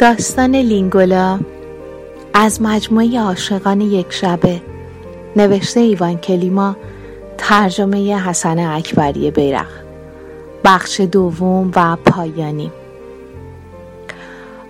[0.00, 1.40] داستان لینگولا
[2.34, 4.60] از مجموعه عاشقان یک شبه
[5.36, 6.76] نوشته ایوان کلیما
[7.38, 9.66] ترجمه حسن اکبری بیرق
[10.64, 12.72] بخش دوم و پایانی.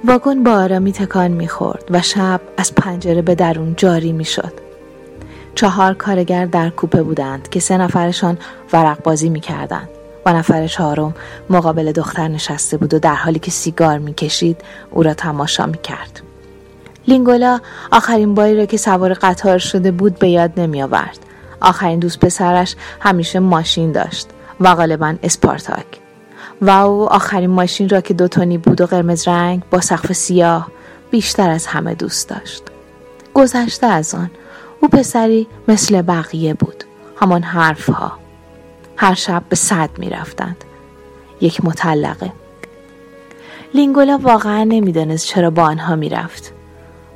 [0.05, 4.53] واگن با آرامی تکان می‌خورد و شب از پنجره به درون جاری می‌شد.
[5.55, 8.39] چهار کارگر در کوپه بودند که سه نفرشان
[8.73, 9.89] ورق بازی می‌کردند.
[10.27, 11.15] و نفر چهارم
[11.51, 14.57] مقابل دختر نشسته بود و در حالی که سیگار می‌کشید
[14.91, 16.21] او را تماشا می‌کرد.
[17.09, 17.61] لینگولا
[17.93, 21.19] آخرین باری را که سوار قطار شده بود به یاد نمی آورد.
[21.61, 24.29] آخرین دوست پسرش همیشه ماشین داشت
[24.61, 25.87] و غالبا اسپارتاک.
[26.63, 30.71] و او آخرین ماشین را که دوتونی بود و قرمز رنگ با سقف سیاه
[31.11, 32.63] بیشتر از همه دوست داشت.
[33.35, 34.31] گذشته از آن
[34.81, 36.85] او پسری مثل بقیه بود.
[37.17, 38.20] همان حرفها
[39.01, 40.65] هر شب به صد می رفتند.
[41.41, 42.33] یک مطلقه
[43.75, 46.53] لینگولا واقعا نمی‌دانست چرا با آنها می رفت.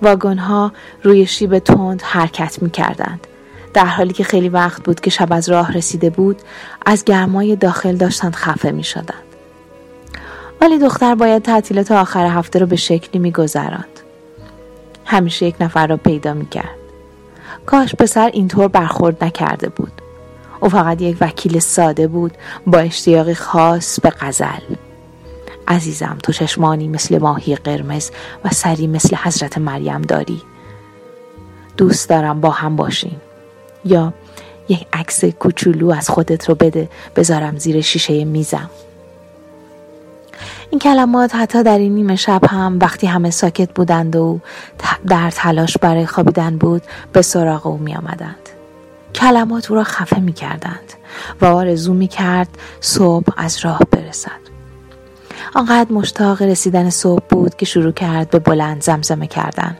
[0.02, 3.26] واگن ها روی شیب تند حرکت می کردند.
[3.74, 6.42] در حالی که خیلی وقت بود که شب از راه رسیده بود
[6.86, 9.24] از گرمای داخل داشتند خفه می شدند.
[10.60, 14.00] ولی دختر باید تعطیلات آخر هفته رو به شکلی می گذراند.
[15.04, 16.78] همیشه یک نفر را پیدا می کرد.
[17.66, 20.03] کاش پسر اینطور برخورد نکرده بود.
[20.64, 22.32] او فقط یک وکیل ساده بود
[22.66, 24.74] با اشتیاقی خاص به غزل.
[25.68, 28.10] عزیزم تو چشمانی مثل ماهی قرمز
[28.44, 30.42] و سری مثل حضرت مریم داری.
[31.76, 33.20] دوست دارم با هم باشیم.
[33.84, 34.14] یا
[34.68, 38.70] یک عکس کوچولو از خودت رو بده بذارم زیر شیشه میزم.
[40.70, 44.40] این کلمات حتی در این نیمه شب هم وقتی همه ساکت بودند و
[45.08, 46.82] در تلاش برای خوابیدن بود
[47.12, 48.43] به سراغ او می آمدند.
[49.14, 50.92] کلمات او را خفه می کردند
[51.40, 52.48] و آرزو می کرد
[52.80, 54.44] صبح از راه برسد.
[55.54, 59.76] آنقدر مشتاق رسیدن صبح بود که شروع کرد به بلند زمزمه کردن.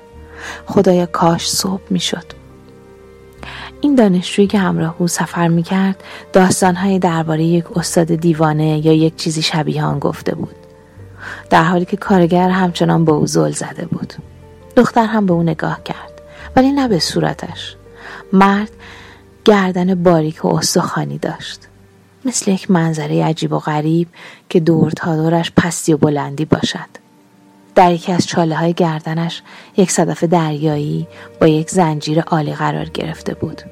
[0.67, 2.25] خدایا کاش صبح می شد.
[3.81, 9.17] این دانشجویی که همراه او سفر می کرد داستانهایی درباره یک استاد دیوانه یا یک
[9.17, 10.55] چیزی شبیه آن گفته بود.
[11.51, 14.15] در حالی که کارگر همچنان به او زل زده بود.
[14.77, 16.23] دختر هم به او نگاه کرد
[16.57, 17.77] ولی نه به صورتش.
[18.33, 18.71] مرد
[19.45, 21.61] گردن باریک و استخوانی داشت.
[22.25, 24.09] مثل یک منظره عجیب و غریب
[24.49, 27.05] که دور تا دورش پستی و بلندی باشد.
[27.75, 29.43] در یکی از چاله های گردنش
[29.77, 31.07] یک صدف دریایی
[31.41, 33.63] با یک زنجیر عالی قرار گرفته بود.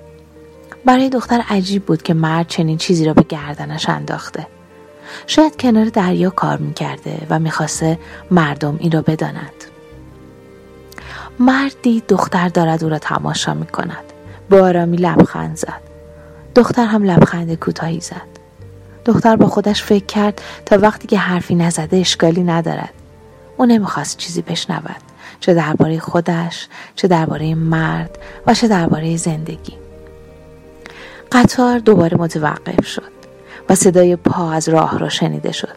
[0.85, 4.47] برای دختر عجیب بود که مرد چنین چیزی را به گردنش انداخته.
[5.27, 7.99] شاید کنار دریا کار می‌کرده و می‌خواسته
[8.31, 9.65] مردم این را بدانند
[11.39, 14.12] مردی دختر دارد او را تماشا می‌کند.
[14.53, 15.81] به آرامی لبخند زد.
[16.55, 18.33] دختر هم لبخند کوتاهی زد.
[19.05, 22.93] دختر با خودش فکر کرد تا وقتی که حرفی نزده اشکالی ندارد.
[23.57, 25.01] او نمی‌خواست چیزی بشنود.
[25.41, 29.75] چه درباره خودش چه درباره مرد و چه درباره زندگی.
[31.33, 33.13] قطار دوباره متوقف شد
[33.69, 35.77] و صدای پا از راه را شنیده شد.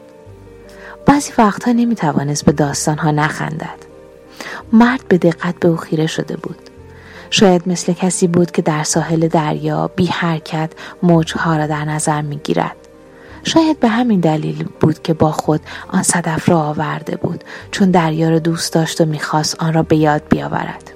[1.06, 3.86] بعضی وقتها نمی‌توانست به داستانها نخندد.
[4.74, 6.70] مرد به دقت به او خیره شده بود.
[7.30, 10.72] شاید مثل کسی بود که در ساحل دریا بی حرکت
[11.04, 12.76] موجها را در نظر می گیرد.
[13.44, 18.30] شاید به همین دلیل بود که با خود آن صدف را آورده بود چون دریا
[18.30, 20.92] را دوست داشت و می‌خواست آن را به یاد بیاورد.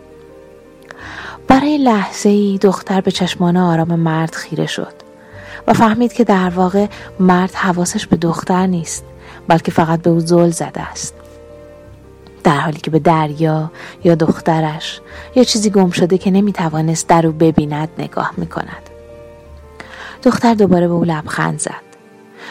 [1.47, 4.93] برای لحظه ای دختر به چشمان آرام مرد خیره شد
[5.67, 6.87] و فهمید که در واقع
[7.19, 9.03] مرد حواسش به دختر نیست
[9.47, 11.18] بلکه فقط به او زل زده است.
[12.49, 13.71] در حالی که به دریا
[14.03, 15.01] یا دخترش
[15.35, 18.89] یا چیزی گم شده که نمی‌توانست در او ببیند نگاه می‌کند.
[20.23, 21.81] دختر دوباره به او لبخند زد.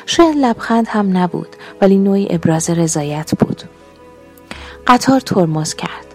[0.06, 1.48] شاید لبخند هم نبود
[1.80, 3.62] ولی نوعی ابراز رضایت بود.
[4.86, 6.14] قطار ترمز کرد.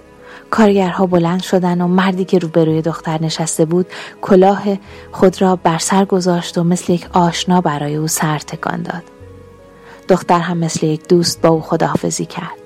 [0.50, 3.86] کارگرها بلند شدن و مردی که روبروی دختر نشسته بود
[4.22, 4.64] کلاه
[5.12, 9.04] خود را بر سر گذاشت و مثل یک آشنا برای او سر تکان داد.
[10.10, 12.63] دختر هم مثل یک دوست با او خداحافظی کرد.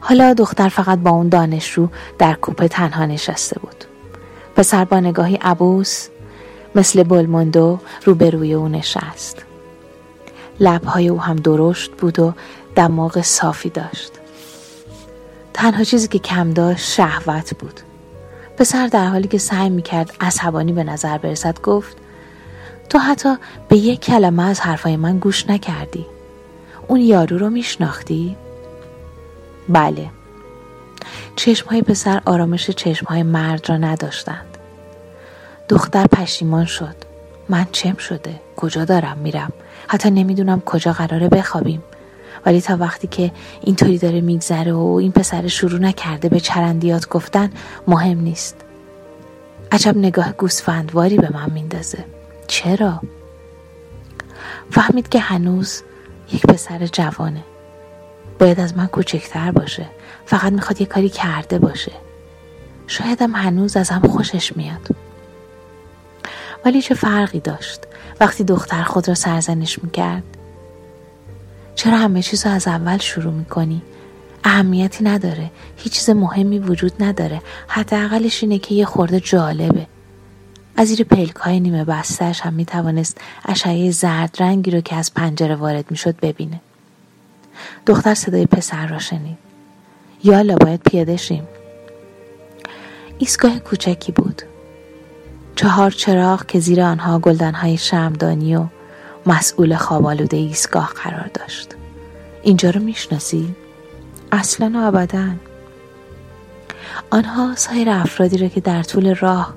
[0.00, 3.84] حالا دختر فقط با اون دانشجو در کوپه تنها نشسته بود.
[4.56, 6.08] پسر با نگاهی عبوس
[6.74, 9.44] مثل بلموندو روبروی او نشست.
[10.60, 12.34] لبهای او هم درشت بود و
[12.74, 14.12] دماغ صافی داشت.
[15.54, 17.80] تنها چیزی که کم داشت شهوت بود.
[18.56, 21.96] پسر در حالی که سعی می‌کرد عصبانی به نظر برسد گفت
[22.88, 23.36] تو حتی
[23.68, 26.06] به یک کلمه از حرفای من گوش نکردی.
[26.88, 28.36] اون یارو رو میشناختی؟
[29.68, 30.10] بله.
[31.36, 34.58] چشمهای پسر آرامش چشمهای مرد را نداشتند.
[35.68, 36.94] دختر پشیمان شد.
[37.48, 39.52] من چم شده؟ کجا دارم میرم؟
[39.88, 41.82] حتی نمی‌دونم کجا قراره بخوابیم.
[42.46, 47.50] ولی تا وقتی که اینطوری داره میگذره و این پسر شروع نکرده به چرندیات گفتن
[47.86, 48.56] مهم نیست.
[49.72, 52.04] عجب نگاه گوسفندواری به من میندازه.
[52.46, 53.00] چرا؟
[54.70, 55.82] فهمید که هنوز
[56.32, 57.44] یک پسر جوانه.
[58.38, 59.86] باید از من کوچکتر باشه.
[60.26, 61.92] فقط می‌خواد یه کاری کرده باشه.
[62.86, 64.88] شایدم هنوز از هم خوشش میاد.
[66.64, 67.80] ولی چه فرقی داشت؟
[68.20, 70.22] وقتی دختر خود را سرزنش می‌کرد.
[71.74, 73.82] چرا همه چیز از اول شروع می‌کنی؟
[74.44, 75.50] اهمیتی نداره.
[75.76, 77.42] هیچ چیز مهمی وجود نداره.
[77.68, 79.86] حداقلش اینه که یه خورده جالبه.
[80.76, 85.54] از زیر پلک های نیمه بستهش هم می‌توانست اشعه زرد رنگی رو که از پنجره
[85.54, 86.60] وارد می‌شد ببینه.
[87.86, 89.38] دختر صدای پسر را شنید.
[90.24, 91.48] یالا باید پیاده شیم.
[93.18, 94.42] ایستگاه کوچکی بود.
[95.56, 98.64] چهار چراغ که زیر آنها گلدنهای شمدانی و
[99.26, 101.74] مسئول خوابالوده ایستگاه قرار داشت.
[102.42, 103.54] اینجا رو می‌شناسی؟
[104.32, 105.28] اصلا و ابدا.
[107.10, 109.54] آنها سایر افرادی را که در طول راه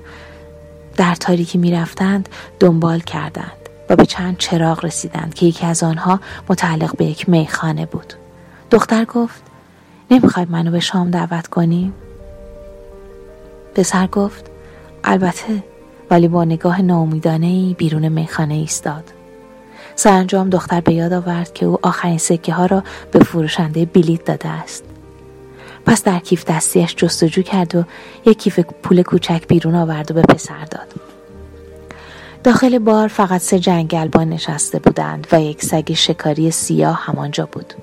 [0.96, 2.28] در تاریکی می‌رفتند
[2.60, 3.61] دنبال کردند.
[3.92, 8.12] و به چند چراغ رسیدند که یکی از آنها متعلق به یک میخانه بود.
[8.70, 9.42] دختر گفت
[10.10, 11.92] نمی‌خوای منو به شام دعوت کنی؟
[13.74, 14.50] پسر گفت
[15.04, 15.64] البته
[16.10, 19.04] ولی با نگاه ناامیدانه ای بیرون میخانه ایستاد.
[19.94, 24.48] سرانجام دختر به یاد آورد که او آخرین سکه ها را به فروشنده بلیت داده
[24.48, 24.84] است.
[25.86, 27.84] پس در کیف دستیش جستجو کرد و
[28.26, 31.11] یک کیف پول کوچک بیرون آورد و به پسر داد.
[32.44, 37.74] داخل بار فقط سه جنگلبان نشسته بودند و یک سگ شکاری سیاه همانجا بود.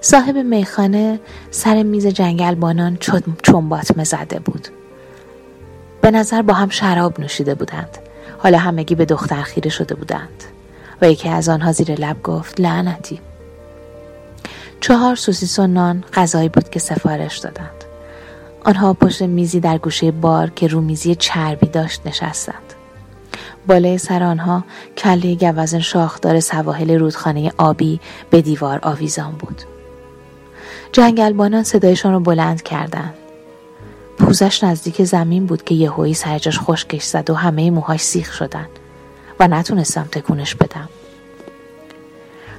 [0.00, 1.20] صاحب میخانه
[1.50, 2.98] سر میز جنگلبانان
[3.42, 4.68] چنباتمه زده بود.
[6.02, 7.98] به نظر با هم شراب نوشیده بودند.
[8.38, 10.44] حالا همگی به دختر خیره شده بودند
[11.02, 13.20] و یکی از آنها زیر لب گفت لعنتی.
[14.80, 17.84] چهار سوسیس و نان غذایی بود که سفارش دادند.
[18.64, 22.67] آنها پشت میزی در گوشه بار که رو میزی چربی داشت نشستند.
[23.68, 24.64] بالای سر آنها
[24.96, 28.00] کله گوزن شاخدار سواحل رودخانه آبی
[28.30, 29.62] به دیوار آویزان بود.
[30.92, 33.14] جنگلبانان صدایشان را بلند کردند.
[34.18, 38.66] پوزش نزدیک زمین بود که یهویی سرجاش خشکش زد و همه موهاش سیخ شدن
[39.40, 40.88] و نتونستم تکونش بدم.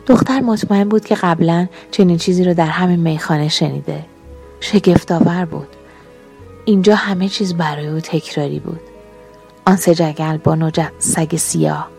[0.07, 4.05] دختر مطمئن بود که قبلا چنین چیزی رو در همین میخانه شنیده.
[4.59, 5.67] شگفتآور بود.
[6.65, 8.88] اینجا همه چیز برای او تکراری بود.
[9.65, 11.89] آن سه جگل با سگ سیاه.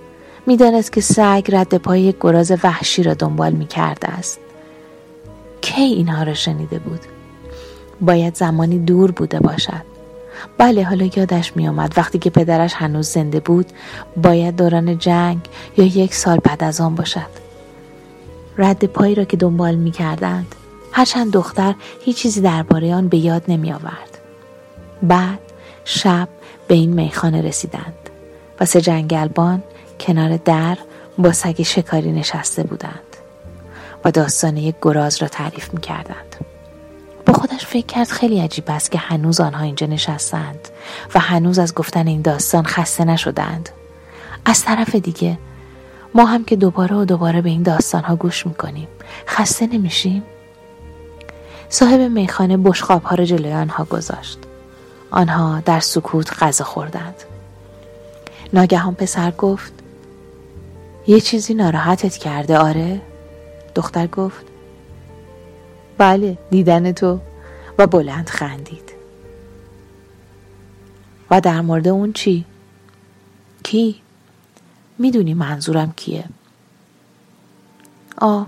[0.47, 4.39] می‌دانست که سگ رد پای گراز وحشی را دنبال می کرده است.
[5.61, 7.01] کی اینها را شنیده بود؟
[8.01, 9.91] باید زمانی دور بوده باشد.
[10.59, 13.67] بله حالا یادش می آمد وقتی که پدرش هنوز زنده بود
[14.23, 15.39] باید دوران جنگ
[15.77, 17.41] یا یک سال بعد از آن باشد.
[18.59, 20.55] رد پایی را که دنبال می کردند
[20.93, 24.19] هرچند دختر هیچ چیزی درباره آن به یاد نمی آورد
[25.03, 25.39] بعد
[25.85, 26.29] شب
[26.71, 28.11] به این میخانه رسیدند
[28.61, 29.63] و سه جنگلبان
[30.01, 30.79] کنار در
[31.19, 33.17] با سگ شکاری نشسته بودند
[34.05, 36.37] و داستان یک گراز را تعریف می کردند.
[37.27, 40.69] با خودش فکر کرد خیلی عجیب است که هنوز آنها اینجا نشستند
[41.15, 43.69] و هنوز از گفتن این داستان خسته نشدند.
[44.45, 45.39] از طرف دیگه
[46.15, 48.89] ما هم که دوباره و دوباره به این داستان ها گوش می‌کنیم
[49.27, 50.23] خسته نمیشیم؟
[51.69, 54.39] صاحب میخانه بشخاب ها را جلوی آنها گذاشت
[55.11, 57.15] آنها در سکوت غذا خوردند
[58.53, 59.73] ناگهان پسر گفت
[61.07, 63.01] یه چیزی ناراحتت کرده آره؟
[63.75, 64.45] دختر گفت
[65.99, 67.21] بله دیدن تو
[67.79, 68.93] و بلند خندید
[71.31, 72.45] و در مورد اون چی؟
[73.63, 74.01] کی؟
[74.99, 76.25] می‌دونی منظورم کیه
[78.19, 78.47] آه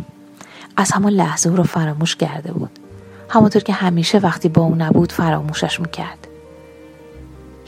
[0.76, 2.78] از همون لحظه او رو فراموش کرده بود
[3.28, 6.28] همونطور که همیشه وقتی با او نبود فراموشش می‌کرد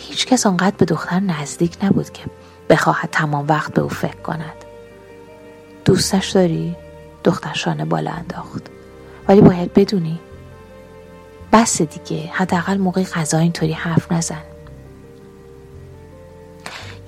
[0.08, 2.22] هیچ کس آنقدر به دختر نزدیک نبود که
[2.70, 4.64] بخواهد تمام وقت به او فکر کند.
[5.84, 6.76] دوستش داری؟
[7.24, 8.62] دختر شانه بالا انداخت.
[9.28, 10.18] ولی باید بدونی.
[11.52, 14.42] بس دیگه حداقل موقع غذا اینطوری حرف نزن.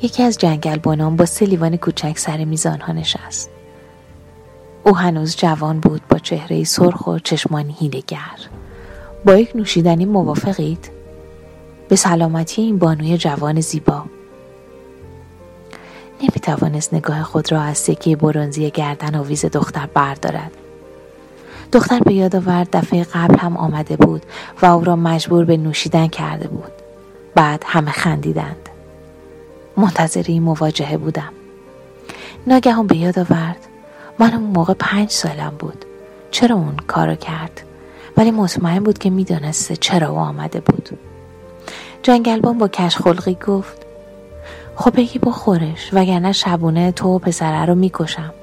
[0.03, 3.51] یکی از جنگلبانان با سه کوچک سر میز آنها نشست.
[4.85, 8.39] او هنوز جوان بود با چهره سرخ و چشمانی هیلگر
[9.25, 10.96] با یک نوشیدنی موافقید؟
[11.89, 14.05] به سلامتی این بانوی جوان زیبا.
[16.21, 20.53] نمی توانست نگاه خود را از سکه برونزی گردن و ویز دختر بردارد.
[21.73, 24.23] دختر به یاد آورد دفعه قبل هم آمده بود
[24.63, 26.73] و او را مجبور به نوشیدن کرده بود.
[27.35, 28.69] بعد همه خندیدند.
[29.77, 31.33] منتظر این مواجهه بودم.
[32.47, 33.67] ناگهان به یاد آورد.
[34.19, 35.85] من اون موقع پنج سالم بود.
[36.31, 37.63] چرا اون کارو کرد؟
[38.17, 40.99] ولی مطمئن بود که می‌دانسته چرا او آمده بود.
[42.07, 43.87] جنگلبان با کش خلقی گفت
[44.77, 48.35] خب بگی بخورش وگرنه شبونه تو و پسره رو می‌کشم.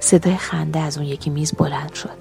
[0.00, 2.18] صدای خنده از اون یکی میز بلند شد.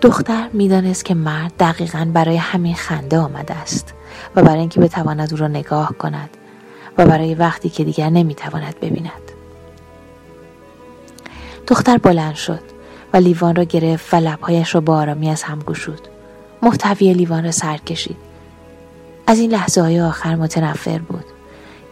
[0.00, 3.94] دختر می‌دانست که مرد دقیقا برای همین خنده آمده است
[4.36, 6.30] و برای اینکه بتواند او را نگاه کند
[6.98, 9.32] و برای وقتی که دیگر نمی‌تواند ببیند.
[11.66, 12.62] دختر بلند شد
[13.12, 16.08] و لیوان را گرفت و لبهایش را با آرامی از هم گشود.
[16.62, 18.27] محتوی لیوان را سر کشید.
[19.30, 21.24] از این لحظه های آخر متنفر بود.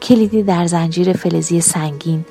[0.03, 2.25] کلیدی در زنجیر فلزی سنگین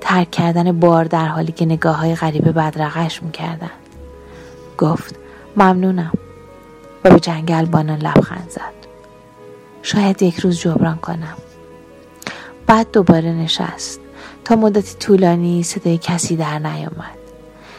[0.00, 3.70] ترک کردن بار در حالی که نگاه های غریبه بدرقش می‌کردند.
[4.78, 5.14] گفت
[5.56, 6.12] ممنونم.
[7.04, 8.74] و به جنگل بانان لبخند زد.
[9.82, 11.36] شاید یک روز جبران کنم.
[12.66, 14.00] بعد دوباره نشست.
[14.44, 17.18] تا مدتی طولانی صدای کسی در نیامد.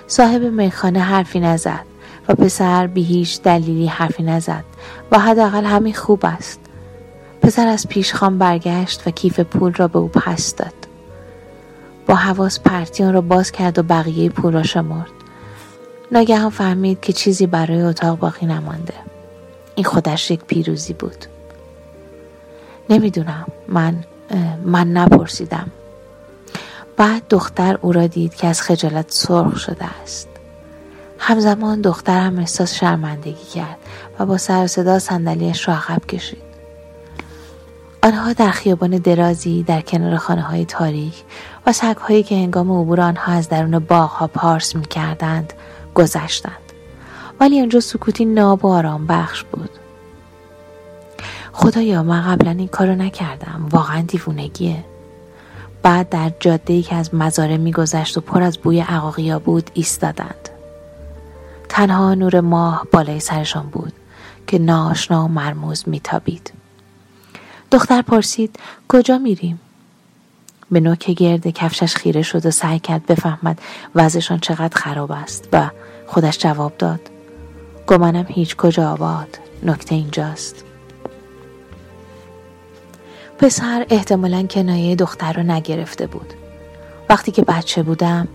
[0.08, 1.86] صاحب میخانه حرفی نزد
[2.27, 4.63] و پسر به هیچ دلیلی حرفی نزد
[5.12, 6.64] و حداقل همین خوب است.
[7.46, 10.74] پسر از پیشخان برگشت و کیف پول را به او پس داد.
[12.08, 15.12] با حواس پرتیان را باز کرد و بقیه پول را شمرد.
[16.12, 18.94] ناگهان فهمید که چیزی برای اتاق باقی نمانده.
[19.75, 21.25] این خودش یک پیروزی بود.
[22.90, 23.46] نمی‌دونم.
[23.68, 24.04] من
[24.66, 25.68] من نپرسیدم.
[26.98, 30.28] بعد دختر او را دید که از خجالت سرخ شده است.
[31.20, 33.78] همزمان دختر هم احساس شرمندگی کرد
[34.20, 36.45] و با سر صدا صندلیاش را عقب کشید.
[38.06, 41.24] آنها در خیابان درازی در کنار خانه های تاریک
[41.66, 45.54] و سگهایی که هنگام عبور آنها از درون باغها پارس می کردند
[45.94, 46.72] گذشتند.
[47.40, 49.70] ولی آنجا سکوتی ناب و آرام بخش بود.
[51.54, 53.68] خدایا من قبلا این کارو نکردم.
[53.72, 54.86] واقعا دیوونگیه.
[55.82, 60.50] بعد در جاده ای که از مزاره میگذشت و پر از بوی عقاقیا بود ایستادند.
[61.70, 63.94] تنها نور ماه بالای سرشان بود
[64.48, 66.64] که ناشنا و مرموز میتابید.
[67.75, 69.60] دختر پرسید کجا میریم؟
[70.72, 73.62] به نوک گرد کفشش خیره شد و سعی کرد بفهمد
[73.96, 75.70] وضعشان چقدر خراب است و
[76.08, 77.00] خودش جواب داد
[77.88, 80.63] گمانم هیچ کجا آباد نکته اینجاست.
[83.39, 86.34] پسر احتمالا کنایه دختر رو نگرفته بود.
[87.10, 88.27] وقتی که بچه بودم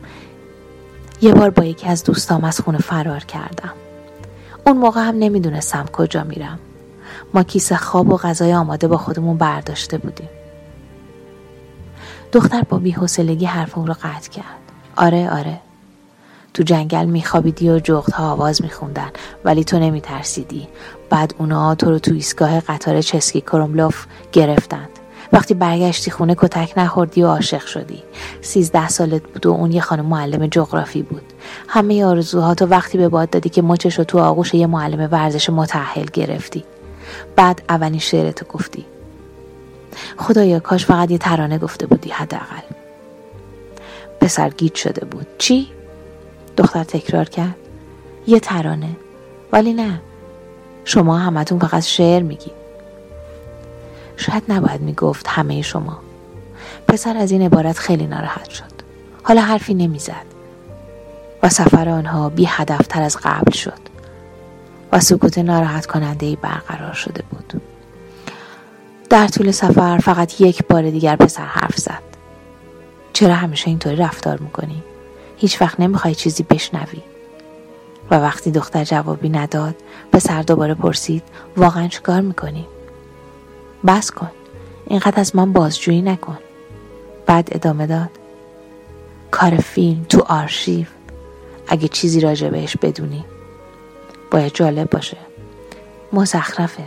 [1.23, 3.73] یه بار با یکی از دوستام از خونه فرار کردم.
[4.66, 6.59] اون موقع هم نمی‌دونستم کجا میرم.
[7.34, 10.28] ما کیسه خواب و غذای آماده با خودمون برداشته بودیم.
[12.32, 14.44] دختر با بیحسلگی حرف اون رو قطع کرد.
[14.96, 15.60] آره آره.
[16.54, 19.10] تو جنگل میخوابیدی و جغدها آواز میخوندن
[19.44, 20.68] ولی تو نمیترسیدی.
[21.10, 24.88] بعد اونا تو رو تو ایستگاه قطار چسکی کروملوف گرفتند.
[25.32, 28.02] وقتی برگشتی خونه کتک نخوردی و عاشق شدی.
[28.40, 31.32] سیزده سالت بود و اون یه خانم معلم جغرافی بود.
[31.68, 35.50] همه آرزوها تو وقتی به باد دادی که مچش رو تو آغوش یه معلم ورزش
[35.50, 36.64] متحل گرفتی.
[37.37, 38.85] بعد اولین شعرتو گفتی.
[40.19, 42.62] خدایا کاش فقط یه ترانه گفته بودی حداقل.
[44.21, 45.26] پسر گیت شده بود.
[45.38, 45.69] چی؟
[46.57, 47.57] دختر تکرار کرد.
[48.26, 48.97] یه ترانه.
[49.52, 50.00] ولی نه.
[50.85, 52.61] شما همتون فقط شعر میگید
[54.17, 55.99] شاید نباید می‌گفت همه شما.
[56.88, 58.64] پسر از این عبارت خیلی ناراحت شد.
[59.23, 60.26] حالا حرفی نمی‌زد.
[61.43, 63.89] و سفر آنها بی هدفتر از قبل شد.
[64.92, 67.62] و سکوت ناراحت کننده ای برقرار شده بود.
[69.11, 72.02] در طول سفر فقط یک بار دیگر پسر حرف زد.
[73.12, 74.82] چرا همیشه اینطوری رفتار می‌کنی؟
[75.37, 77.02] هیچ وقت نمی‌خوای چیزی بشنوی.
[78.11, 79.75] و وقتی دختر جوابی نداد
[80.12, 81.23] پسر دوباره پرسید
[81.56, 82.66] واقعا چیکار می‌کنی؟
[83.87, 84.30] بس کن.
[84.87, 86.38] اینقدر از من بازجویی نکن.
[87.26, 88.11] بعد ادامه داد.
[89.30, 90.87] کار فیلم تو آرشیو.
[91.68, 93.25] اگه چیزی راجع بهش بدونی.
[94.30, 95.16] باید جالب باشه.
[96.12, 96.82] مزخرفه.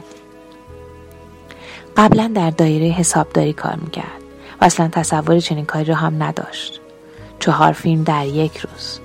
[1.98, 4.22] قبلا در دایره حسابداری کار می‌کرد
[4.62, 6.82] و اصلا تصور چنین کاری رو هم نداشت.
[7.40, 9.00] چهار فیلم در یک روز.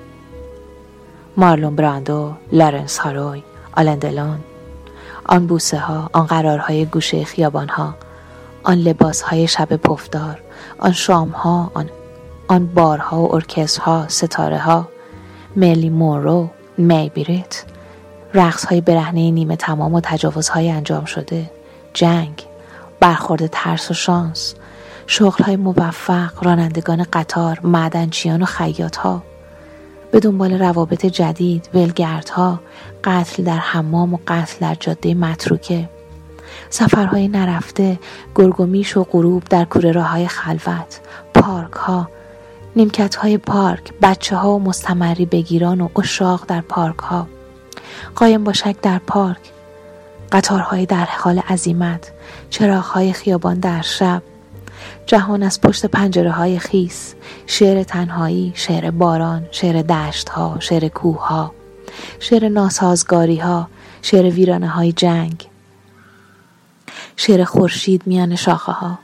[1.36, 3.42] مارلون براندو، لارنس هاروی،
[3.76, 4.38] آلندلون
[5.26, 7.94] آن بوسه ها، آن قرارهای گوشه خیابان ها،
[8.62, 10.40] آن لباس های شب پفدار،
[10.78, 11.90] آن شام ها، آن,
[12.48, 13.40] آن بارها و
[13.80, 14.88] ها، ستاره ها،
[15.56, 17.64] ملی مورو، میبیریت،
[18.34, 21.50] رقص های برهنه نیمه تمام و تجاوزهای انجام شده،
[21.94, 22.44] جنگ،
[23.00, 24.54] برخورد ترس و شانس،
[25.06, 29.22] شغل های موفق، رانندگان قطار، معدنچیان و خیاط ها،
[30.10, 32.60] به دنبال روابط جدید، ولگردها،
[33.04, 35.88] قتل در حمام و قتل در جاده متروکه،
[36.70, 37.98] سفرهای نرفته،
[38.34, 41.00] گرگومیش و غروب در کوره راه های خلوت،
[41.34, 42.08] پارک ها،
[42.76, 47.26] نیمکت های پارک بچه ها و مستمری بگیران و اشاق در پارک ها
[48.14, 49.38] قایم باشک در پارک.
[50.32, 52.12] قطارهای در حال عزیمت
[52.50, 54.22] چراغهای خیابان در شب.
[55.06, 57.14] جهان از پشت پنجره های خیس
[57.46, 61.54] شعر تنهایی شعر باران شعر دشت ها شعر کوه ها
[62.20, 63.68] شعر ناسازگاری ها
[64.02, 65.46] شعر ویرانه های جنگ.
[67.16, 68.98] شعر خورشید میان شاخه ها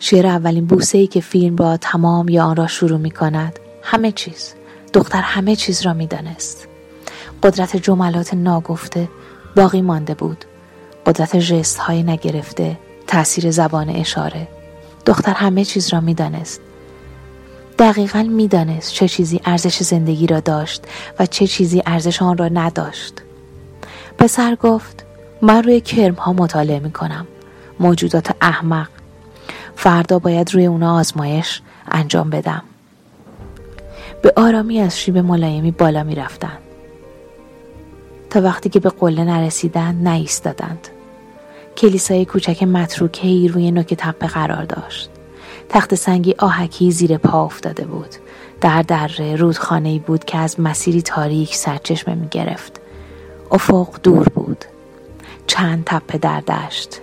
[0.00, 4.12] شعر اولین بوسه ای که فیلم با تمام یا آن را شروع می کند همه
[4.12, 4.54] چیز.
[4.92, 6.69] دختر همه چیز را می دانست.
[7.42, 9.08] قدرت جملات ناگفته
[9.56, 10.44] باقی مانده بود.
[11.06, 14.48] قدرت جست های نگرفته تاثیر زبان اشاره.
[15.06, 16.60] دختر همه چیز را می‌دانست.
[17.78, 20.84] دقیقا می‌دانست چه چیزی ارزش زندگی را داشت
[21.18, 23.14] و چه چیزی ارزش آن را نداشت.
[24.18, 25.04] پسر گفت
[25.42, 27.26] من روی کرم ها مطالعه می کنم
[27.80, 28.88] موجودات احمق.
[29.76, 32.62] فردا باید روی اونا آزمایش انجام بدم.
[34.22, 36.58] به آرامی از شیب ملایمی بالا می رفتن.
[38.30, 40.88] تا وقتی که به قله نرسیدند نایستادند
[41.76, 45.10] کلیسای کوچک متروکه روی نوک تپه قرار داشت.
[45.68, 48.14] تخت سنگی آهکی زیر پا افتاده بود.
[48.60, 52.80] در دره رودخانه بود که از مسیری تاریک سرچشمه می گرفت
[53.50, 54.64] افق دور بود.
[55.46, 57.00] چند تپه در دشت.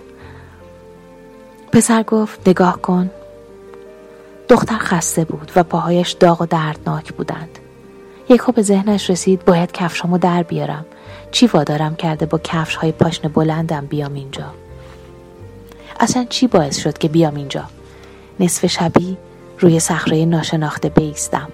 [1.72, 3.10] پسر گفت نگاه کن.
[4.48, 7.58] دختر خسته بود و پاهایش داغ و دردناک بودند.
[8.28, 10.86] یکو به ذهنش رسید باید کفشامو در بیارم.
[11.30, 14.54] چی وادارم کرده با کفش های پاشن بلندم بیام اینجا؟
[16.00, 17.64] اصلا چی باعث شد که بیام اینجا؟
[18.40, 19.16] نصف شبی
[19.58, 21.48] روی صخره ناشناخته بیستم.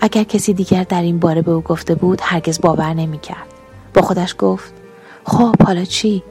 [0.00, 3.46] اگر کسی دیگر در این باره به او گفته بود هرگز باور نمی‌کرد.
[3.94, 4.72] با خودش گفت
[5.24, 6.22] خب حالا چی؟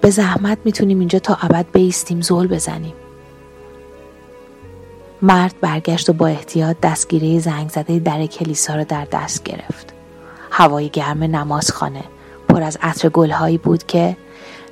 [0.00, 2.94] به زحمت می‌تونیم اینجا تا ابد بیستیم زول بزنیم.
[5.22, 9.97] مرد برگشت و با احتیاط دستگیره زنگ زده در کلیسا را در دست گرفت.
[10.50, 12.04] هوای گرم نمازخانه.
[12.48, 14.16] پر از عطر گلهایی بود که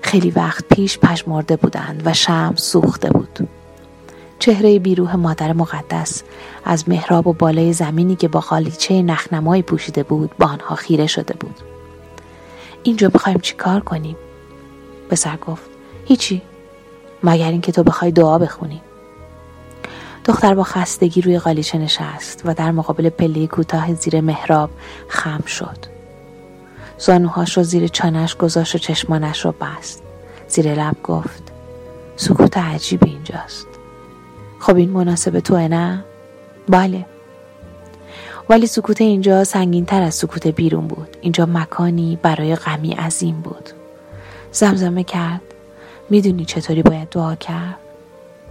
[0.02, 3.48] خیلی وقت پیش پشمرده بودند و شم سوخته بود.
[4.38, 6.22] چهره بیروح مادر مقدس
[6.64, 11.34] از محراب و بالای زمینی که با خالیچه نخنمایی پوشیده بود با آنها خیره شده
[11.34, 11.56] بود.
[12.82, 14.16] اینجا بخوایم چی کار کنیم؟
[15.10, 15.70] پسر گفت
[16.04, 16.42] هیچی
[17.22, 18.80] مگر اینکه تو بخوای دعا بخونی؟
[20.26, 24.70] دختر با خستگی روی قالیچه نشست و در مقابل پله کوتاه زیر محراب
[25.08, 25.78] خم شد.
[26.98, 30.02] زانوهاش رو زیر چانش گذاشت و چشمانش رو بست.
[30.48, 31.42] زیر لب گفت
[32.16, 33.66] سکوت عجیبی اینجاست.
[34.60, 36.04] خب این مناسب توه نه؟
[36.68, 37.06] بله.
[38.48, 41.16] ولی سکوت اینجا سنگین تر از سکوت بیرون بود.
[41.20, 43.70] اینجا مکانی برای غمی عظیم بود.
[44.52, 45.42] زمزمه کرد.
[46.10, 47.78] می‌دونی چطوری باید دعا کرد؟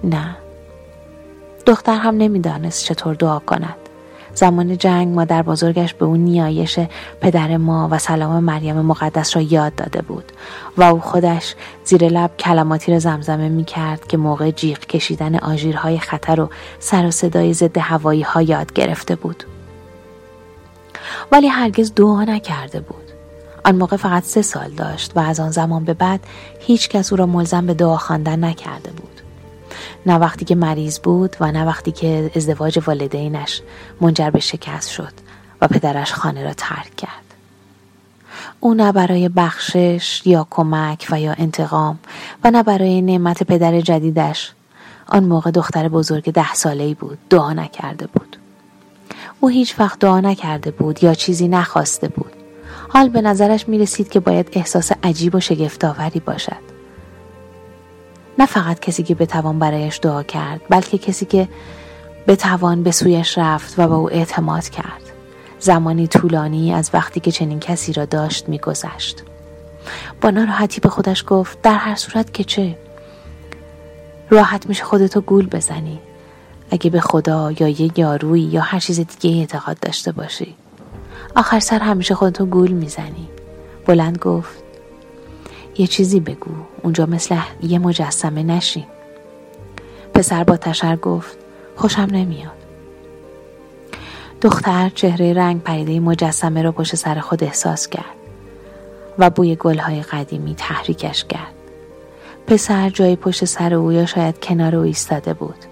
[0.03, 0.37] نه.
[1.65, 3.75] دختر هم نمی‌دانست چطور دعا کند.
[4.33, 6.79] زمان جنگ مادر بزرگش به اون نیایش
[7.21, 10.31] پدر ما و سلام مریم مقدس را یاد داده بود
[10.77, 15.99] و او خودش زیر لب کلماتی را زمزمه می کرد که موقع جیغ کشیدن آژیرهای
[15.99, 16.49] خطر و
[16.79, 19.43] سر و صدای ضد هوایی ها یاد گرفته بود.
[21.31, 23.11] ولی هرگز دعا نکرده بود.
[23.65, 26.19] آن موقع فقط سه سال داشت و از آن زمان به بعد
[26.59, 29.14] هیچ کس او را ملزم به دعا خواندن نکرده بود.
[30.05, 33.61] نه وقتی که مریض بود و نه وقتی که ازدواج والدینش
[34.01, 35.13] منجر به شکست شد
[35.61, 37.25] و پدرش خانه را ترک کرد.
[38.59, 41.99] او نه برای بخشش یا کمک و یا انتقام
[42.43, 44.51] و نه برای نعمت پدر جدیدش
[45.07, 48.37] آن موقع دختر بزرگ ده ساله بود دعا نکرده بود.
[49.39, 52.31] او هیچ وقت دعا نکرده بود یا چیزی نخواسته بود.
[52.89, 56.74] حال به نظرش می رسید که باید احساس عجیب و شگفتآوری باشد.
[58.39, 61.47] نه فقط کسی که بتوان برایش دعا کرد بلکه کسی که
[62.27, 65.01] بتوان به سویش رفت و به او اعتماد کرد.
[65.59, 69.23] زمانی طولانی از وقتی که چنین کسی را داشت میگذشت.
[70.21, 72.77] با ناراحتی به خودش گفت در هر صورت که چه؟
[74.29, 75.99] راحت میشه خودتو گول بزنی.
[76.71, 80.55] اگه به خدا یا یه یارویی یا هر چیز دیگه اعتقاد داشته باشی.
[81.35, 83.29] آخر سر همیشه خودتو گول می‌زنی.
[83.85, 84.64] بلند گفت
[85.77, 86.51] یه چیزی بگو.
[86.83, 88.85] اونجا مثل یه مجسمه نشین
[90.13, 91.37] پسر با تشر گفت
[91.75, 92.51] خوشم نمیاد.
[94.41, 98.15] دختر چهره رنگ پریده مجسمه رو پشت سر خود احساس کرد
[99.19, 101.53] و بوی گلهای قدیمی تحریکش کرد.
[102.47, 105.65] پسر جای پشت سر او یا شاید کنار او ایستاده بود.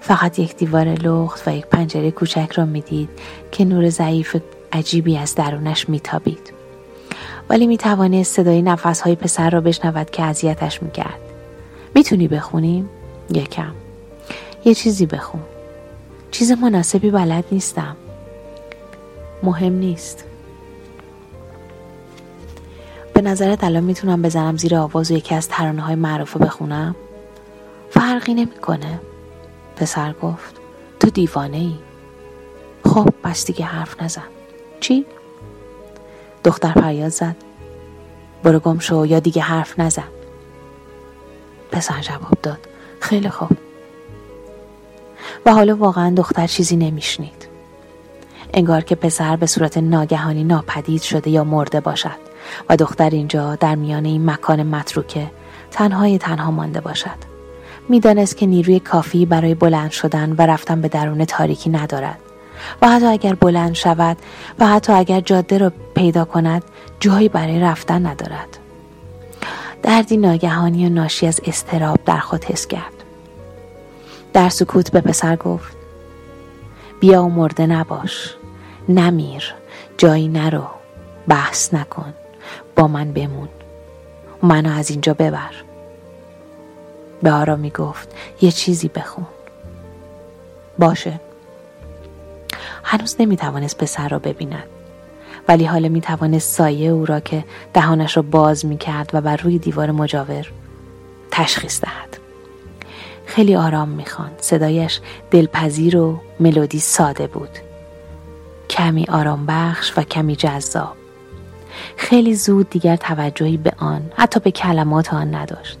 [0.00, 3.08] فقط یک دیوار لخت و یک پنجره کوچک را می‌دید
[3.52, 4.36] که نور ضعیف
[4.72, 6.51] عجیبی از درونش میتابید.
[7.52, 11.20] ولی می توانست صدای نفس های پسر را بشنود که اذیتش می کرد.
[11.94, 12.88] می‌تونی بخونیم؟
[13.30, 13.72] یکم.
[14.64, 15.40] یه چیزی بخون.
[16.30, 17.96] چیز مناسبی بلد نیستم
[19.42, 20.24] مهم نیست
[23.14, 26.94] به نظرت الان می‌تونم بزنم زیر آواز و یکی از ترانه های معروف بخونم
[27.90, 29.00] فرقی نمی‌کنه
[29.76, 30.56] پسر گفت
[31.00, 31.74] تو دیوانه ای
[32.84, 34.22] خب پس دیگه حرف نزن
[34.80, 35.06] چی؟
[36.44, 37.36] دختر فریاد زد.
[38.42, 40.08] برو گم شو یا دیگه حرف نزن.
[41.72, 42.58] پسر جواب داد.
[43.00, 43.50] خیلی خوب.
[45.46, 47.48] و حالا واقعا دختر چیزی نمیشنید.
[48.54, 52.32] انگار که پسر به صورت ناگهانی ناپدید شده یا مرده باشد.
[52.68, 55.30] و دختر اینجا در میان این مکان متروکه
[55.70, 57.32] تنهای تنها مانده باشد.
[57.88, 62.18] می‌دانست که نیروی کافی برای بلند شدن و رفتن به درون تاریکی ندارد.
[62.82, 64.16] و حتی اگر بلند شود
[64.58, 66.64] و حتی اگر جاده را پیدا کند
[67.00, 68.58] جایی برای رفتن ندارد.
[69.82, 72.92] دردی ناگهانی و ناشی از استراب در خود حس کرد.
[74.32, 75.76] در سکوت به پسر گفت
[77.00, 78.34] بیا و مرده نباش.
[78.88, 79.54] نمیر.
[79.98, 80.66] جایی نرو.
[81.28, 82.14] بحث نکن.
[82.76, 83.48] با من بمون.
[84.42, 85.54] منو از اینجا ببر.
[87.22, 88.08] به آرامی گفت
[88.40, 89.26] یه چیزی بخون.
[90.78, 91.20] باشه.
[92.92, 94.64] هنوز نمی‌توانست پسر را ببیند.
[95.48, 99.90] ولی حالا می‌توانست سایه او را که دهانش را باز می‌کرد و بر روی دیوار
[99.90, 100.52] مجاور
[101.30, 102.16] تشخیص دهد.
[103.26, 104.36] خیلی آرام می‌خواند.
[104.40, 105.00] صدایش
[105.30, 107.50] دلپذیر و ملودی ساده بود.
[108.70, 110.96] کمی آرام بخش و کمی جذاب.
[111.96, 115.78] خیلی زود دیگر توجهی به آن حتی به کلمات آن نداشت.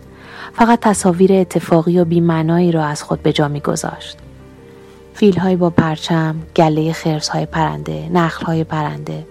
[0.54, 4.16] فقط تصاویر اتفاقی و بیمعنایی را از خود به جا میگذاشت.
[5.14, 6.94] فیلهایی با پرچم گله
[7.32, 9.26] های پرنده های پرنده.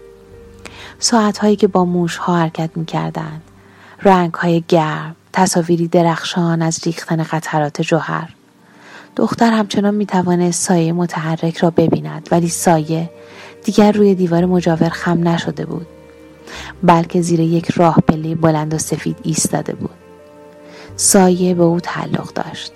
[0.99, 3.41] ساعتهایی که با موشها حرکت می‌کردند
[4.33, 8.29] های گرم تصاویری درخشان از ریختن قطرات جوهر.
[9.15, 13.09] دختر همچنان می‌توانست سایه متحرک را ببیند ولی سایه
[13.63, 15.87] دیگر روی دیوار مجاور خم نشده بود.
[16.83, 19.89] بلکه زیر یک راه پله بلند و سفید ایستاده بود.
[20.95, 22.71] سایه به او تعلق داشت.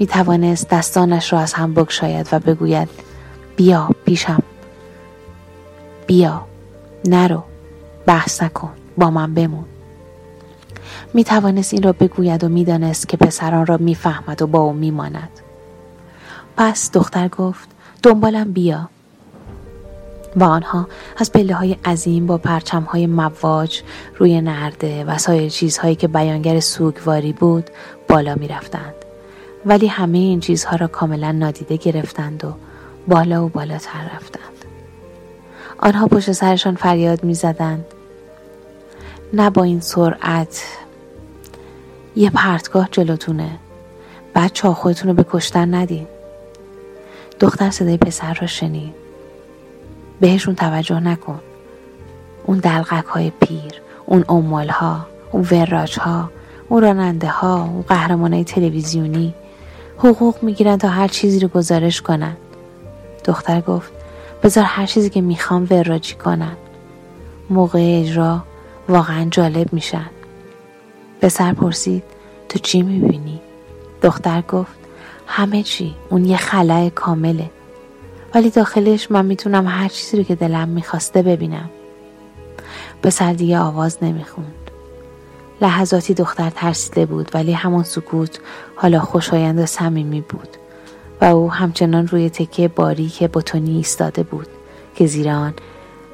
[0.00, 2.88] می توانست دستانش را از هم بگشاید و بگوید
[3.56, 4.42] بیا پیشم.
[6.06, 6.46] بیا.
[7.04, 7.42] نرو.
[8.06, 8.70] بحث نکن.
[8.96, 9.64] با من بمون.
[11.14, 15.30] می توانست این را بگوید و می‌دانست که پسران را می‌فهمد و با او میماند.
[16.56, 17.68] پس دختر گفت
[18.02, 18.88] دنبالم بیا.
[20.36, 23.82] و آنها از پله های عظیم با پرچم های مواج
[24.18, 27.70] روی نرده و سایر چیزهایی که بیانگر سوگواری بود
[28.08, 28.99] بالا می رفتند.
[29.66, 32.54] ولی همه این چیزها را کاملا نادیده گرفتند و
[33.08, 34.64] بالا و بالاتر رفتند.
[35.78, 37.84] آنها پشت سرشان فریاد می زدند.
[39.32, 40.64] نه با این سرعت.
[42.16, 43.50] یه پرتگاه جلوتونه.
[44.34, 46.06] بعد چاخوتون رو به کشتن ندین.
[47.40, 48.94] دختر صدای پسر را شنید.
[50.20, 51.40] بهشون توجه نکن.
[52.44, 53.72] اون دلغک های پیر
[54.06, 56.30] اون اموال ها اون وراج ها
[56.68, 59.34] اون راننده ها اون قهرمان های تلویزیونی.
[60.04, 62.36] حقوق می‌گیرن تا هر چیزی رو گزارش کنن.
[63.24, 63.92] دختر گفت
[64.42, 66.56] بذار هر چیزی که می‌خوام وراجی کنن.
[67.50, 68.44] موقع اجرا
[68.88, 70.10] واقعا جالب میشن.
[71.20, 72.02] پسر پرسید
[72.48, 73.40] تو چی می‌بینی؟
[74.02, 74.72] دختر گفت
[75.26, 77.50] همه چی اون یه خلاه کامله.
[78.34, 81.70] ولی داخلش من می‌تونم هر چیزی رو که دلم می‌خواسته ببینم.
[83.02, 84.59] پسر دیگه آواز نمی‌خوند.
[85.60, 88.38] لحظاتی دختر ترسیده بود ولی همون سکوت
[88.76, 90.48] حالا خوشایند و صمیمی بود
[91.20, 92.70] و او همچنان روی تکه
[93.18, 94.46] که بتونی ایستاده بود
[94.94, 95.54] که زیر آن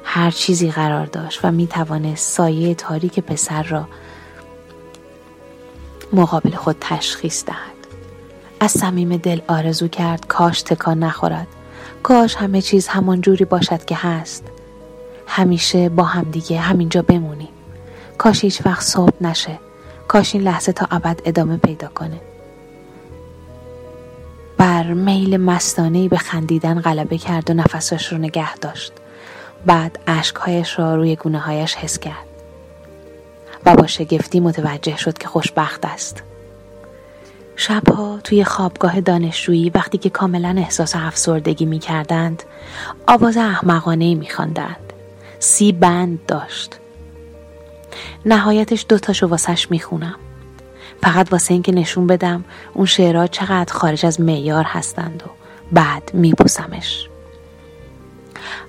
[0.03, 3.87] هر چیزی قرار داشت و می توانست سایه تاریک پسر را
[6.13, 7.77] مقابل خود تشخیص دهد.
[8.59, 11.47] از صمیم دل آرزو کرد کاش تکان نخورد.
[12.03, 14.43] کاش همه چیز همان جوری باشد که هست.
[15.27, 17.56] همیشه با همدیگه همینجا بمونیم.
[18.17, 19.59] کاش هیچ وقت صبح نشه.
[20.07, 22.21] کاش این لحظه تا ابد ادامه پیدا کنه.
[24.57, 28.93] بر میل مستانه به خندیدن غلبه کرد و نفسش رو نگه داشت.
[29.65, 32.27] بعد اشکهایش را روی گونه هایش حس کرد.
[33.65, 36.23] و با شگفتی متوجه شد که خوشبخت است.
[37.55, 42.43] شبها توی خوابگاه دانشجویی وقتی که کاملا احساس افسردگی می کردند
[43.07, 44.93] آواز احمقانه می خواندند.
[45.39, 46.79] سی بند داشت.
[48.25, 50.15] نهایتش دوتاشو واسش می‌خونم.
[51.01, 55.29] فقط واسه اینکه نشون بدم اون شعرها چقدر خارج از معیار هستند و
[55.71, 57.09] بعد میبوسمش.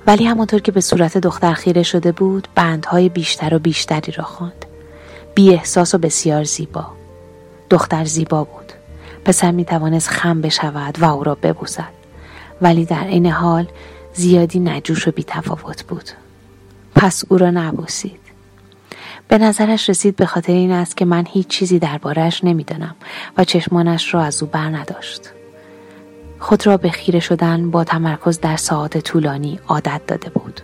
[0.06, 4.64] ولی همونطور که به صورت دختر خیره شده بود بندهای بیشتر و بیشتری را خواند.
[5.34, 6.86] بی احساس و بسیار زیبا.
[7.70, 8.72] دختر زیبا بود.
[9.24, 11.92] پسر می توانست خم بشود و او را ببوسد.
[12.62, 13.66] ولی در این حال
[14.14, 16.10] زیادی نجوش و بیتفاوت بود.
[16.94, 18.27] پس او را نبوسید.
[19.28, 22.96] به نظرش رسید به خاطر این است که من هیچ چیزی دربارهش نمی‌دانم
[23.36, 25.30] و چشمانش را از او بر نداشت
[26.38, 30.60] خود را به خیره شدن با تمرکز در ساعت طولانی عادت داده بود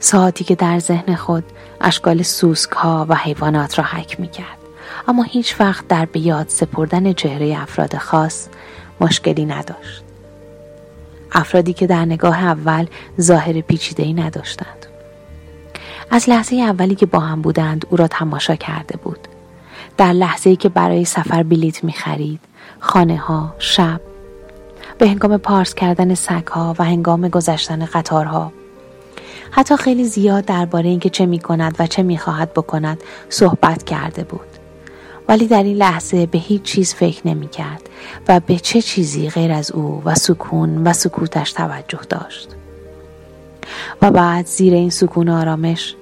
[0.00, 1.44] ساعتی که در ذهن خود
[1.80, 4.58] اشکال سوسک ها و حیوانات را حک می کرد.
[5.08, 8.48] اما هیچ وقت در به یاد سپردن چهره افراد خاص
[9.00, 10.02] مشکلی نداشت.
[11.32, 12.86] افرادی که در نگاه اول
[13.20, 14.81] ظاهر پیچیده ای نداشتند.
[16.14, 19.18] از لحظه اولی که با هم بودند او را تماشا کرده بود.
[19.96, 22.40] در لحظه ای که برای سفر بلیت می خرید،
[22.80, 24.00] خانه ها، شب،
[24.98, 28.52] به هنگام پارس کردن سگ ها و هنگام گذشتن قطارها
[29.50, 34.24] حتی خیلی زیاد درباره اینکه چه می کند و چه می خواهد بکند صحبت کرده
[34.24, 34.46] بود.
[35.28, 37.82] ولی در این لحظه به هیچ چیز فکر نمی کرد
[38.28, 42.48] و به چه چیزی غیر از او و سکون و سکوتش توجه داشت.
[44.02, 45.94] و بعد زیر این سکون آرامش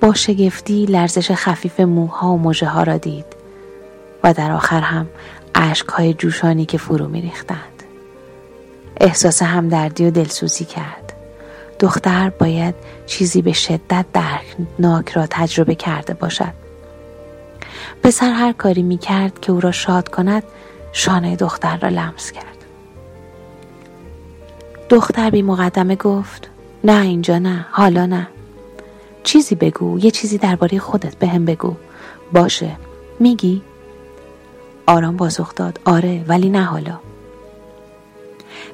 [0.00, 3.26] با شگفتی لرزش خفیف موها و مژه ها را دید
[4.24, 5.06] و در آخر هم
[5.54, 7.82] عشق های جوشانی که فرو می ریختند.
[9.00, 11.12] احساس همدردی و دلسوزی کرد.
[11.80, 12.74] دختر باید
[13.06, 16.54] چیزی به شدت درکناک را تجربه کرده باشد.
[18.02, 20.42] پسر هر کاری می کرد که او را شاد کند
[20.92, 22.44] شانه دختر را لمس کرد.
[24.88, 26.50] دختر بی مقدمه گفت
[26.84, 28.28] نه اینجا نه حالا نه
[29.24, 31.74] چیزی بگو یه چیزی درباره خودت به هم بگو
[32.32, 32.76] باشه
[33.20, 33.62] میگی؟
[34.86, 36.98] آرام پاسخ داد آره ولی نه حالا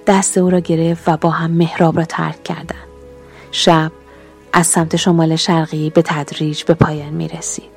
[0.07, 2.88] دست او را گرفت و با هم محراب را ترک کردند
[3.52, 3.92] شب
[4.52, 7.70] از سمت شمال شرقی به تدریج به پایان می رسید.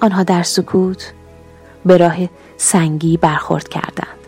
[0.00, 1.12] آنها در سکوت
[1.84, 2.16] به راه
[2.56, 4.18] سنگی برخورد کردند.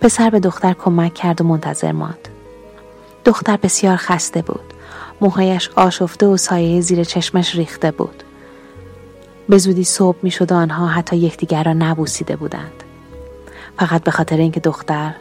[0.00, 2.28] پسر به دختر کمک کرد و منتظر ماند.
[3.24, 4.73] دختر بسیار خسته بود.
[5.20, 8.22] موهایش آشفته و سایه زیر چشمش ریخته بود.
[9.48, 12.82] به زودی صبح می شد آنها حتی یکدیگر را نبوسیده بودند.
[13.78, 15.14] فقط به خاطر اینکه دختر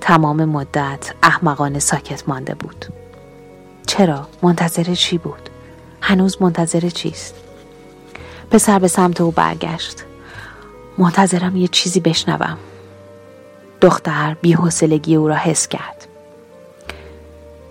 [0.00, 2.86] تمام مدت احمقانه ساکت مانده بود.
[3.86, 5.50] چرا؟ منتظر چی بود؟
[6.00, 7.34] هنوز منتظر چیست؟
[8.50, 10.04] پسر به سمت او برگشت.
[10.98, 12.58] منتظرم یه چیزی بشنوم.
[13.80, 16.06] دختر بیحسلگی او را حس کرد.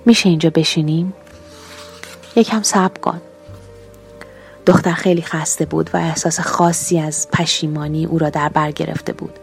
[0.05, 1.13] میشه اینجا بشینیم؟
[2.37, 3.21] یکم صبر کن.
[4.65, 9.39] دختر خیلی خسته بود و احساس خاصی از پشیمانی او را در بر گرفته بود.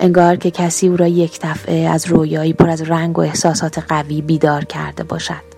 [0.00, 4.22] انگار که کسی او را یک دفعه از رویایی پر از رنگ و احساسات قوی
[4.22, 5.48] بیدار کرده باشد.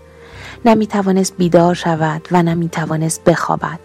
[0.64, 3.80] نمی توانست بیدار شود و نمی توانست بخوابد.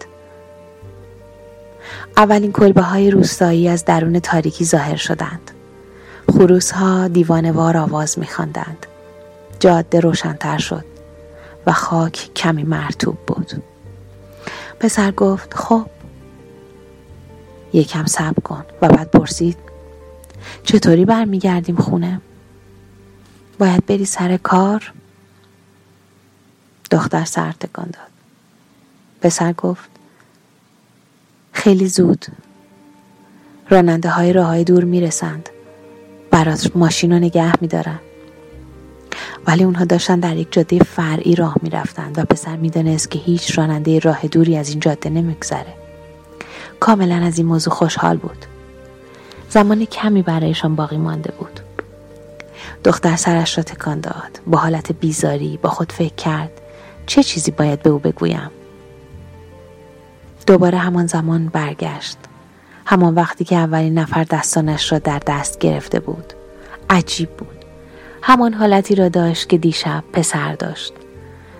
[2.16, 5.50] اولین کلبه های روستایی از درون تاریکی ظاهر شدند.
[6.32, 8.86] خروس ها دیوانوار آواز می خواندند.
[9.60, 10.95] جاده روشنتر شد
[11.66, 13.62] و خاک کمی مرتوب بود.
[14.80, 15.86] پسر گفت خب
[17.72, 19.56] یکم صبر کن و بعد پرسید
[20.64, 22.20] چطوری برمیگردیم خونه؟
[23.58, 24.92] باید بری سر کار؟
[26.90, 28.10] دختر سر تکان داد
[29.20, 29.90] پسر گفت
[31.52, 32.26] خیلی زود
[33.68, 35.48] راننده های راه های دور می‌رسند
[36.30, 37.98] برات ماشین رو نگه میدارن
[39.46, 43.98] ولی اونها داشتن در یک جاده فرعی راه می‌رفتند و پسر می‌دانست که هیچ راننده
[43.98, 45.74] راه دوری از این جاده نمیگذره.
[46.80, 48.46] کاملا از این موضوع خوشحال بود.
[49.50, 51.60] زمان کمی برایشان باقی مانده بود.
[52.84, 54.40] دختر سرش را تکان داد.
[54.46, 56.50] با حالت بیزاری با خود فکر کرد
[57.06, 58.50] چه چیزی باید به او بگویم؟
[60.46, 62.18] دوباره همان زمان برگشت.
[62.86, 66.32] همان وقتی که اولین نفر دستانش را در دست گرفته بود.
[66.90, 67.55] عجیب بود.
[68.22, 70.92] همان حالتی را داشت که دیشب پسر داشت.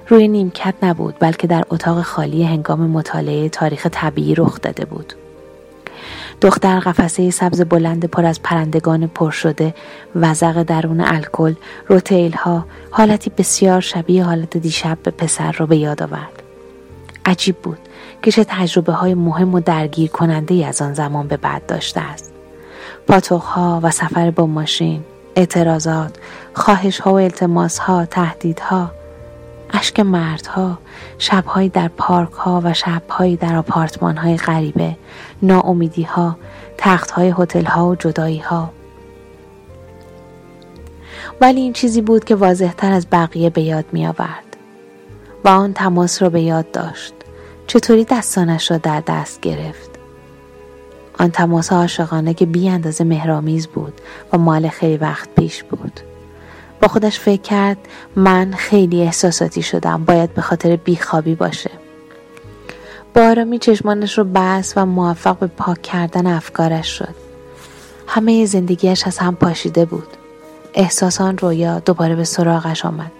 [0.09, 5.12] روی نیمکت نبود بلکه در اتاق خالی هنگام مطالعه تاریخ طبیعی رخ داده بود.
[6.40, 9.75] دختر قفسه سبز بلند پر از پرندگان پر شده
[10.14, 11.55] وزق درون الکل
[11.87, 16.42] روتیل ها حالتی بسیار شبیه حالت دیشب به پسر را به یاد آورد.
[17.25, 17.79] عجیب بود
[18.23, 22.33] که چه تجربه های مهم و درگیر کننده از آن زمان به بعد داشته است.
[23.07, 25.05] پاتوق ها و سفر با ماشین
[25.37, 26.16] اعتراضات
[26.55, 28.07] خواهش ها و التماس ها
[28.62, 28.90] ها
[29.70, 30.79] اشک مردها
[31.18, 34.96] شبهایی در پارک ها و شبهایی در آپارتمان های غریبه
[35.42, 36.37] ناامیدی ها
[36.79, 38.70] تخت های هتل ها و جدایی ها
[41.40, 44.57] ولی این چیزی بود که واضح تر از بقیه به یاد می آورد
[45.44, 47.14] و آن تماس را به یاد داشت.
[47.66, 49.96] چطوری دستانش را در دست گرفت؟
[51.19, 54.01] آن تماس عاشقانه که بی اندازه مهرامیز بود
[54.33, 56.01] و مال خیلی وقت پیش بود.
[56.83, 57.79] با خودش فکر کرد
[58.17, 61.71] من خیلی احساساتی شدم باید به خاطر بیخوابی باشه.
[63.15, 67.15] با آرامی چشمانش رو بست و موفق به پاک کردن افکارش شد.
[68.07, 70.07] همه زندگیش از هم پاشیده بود.
[70.75, 73.13] احساسان رویا دوباره به سراغش آمد.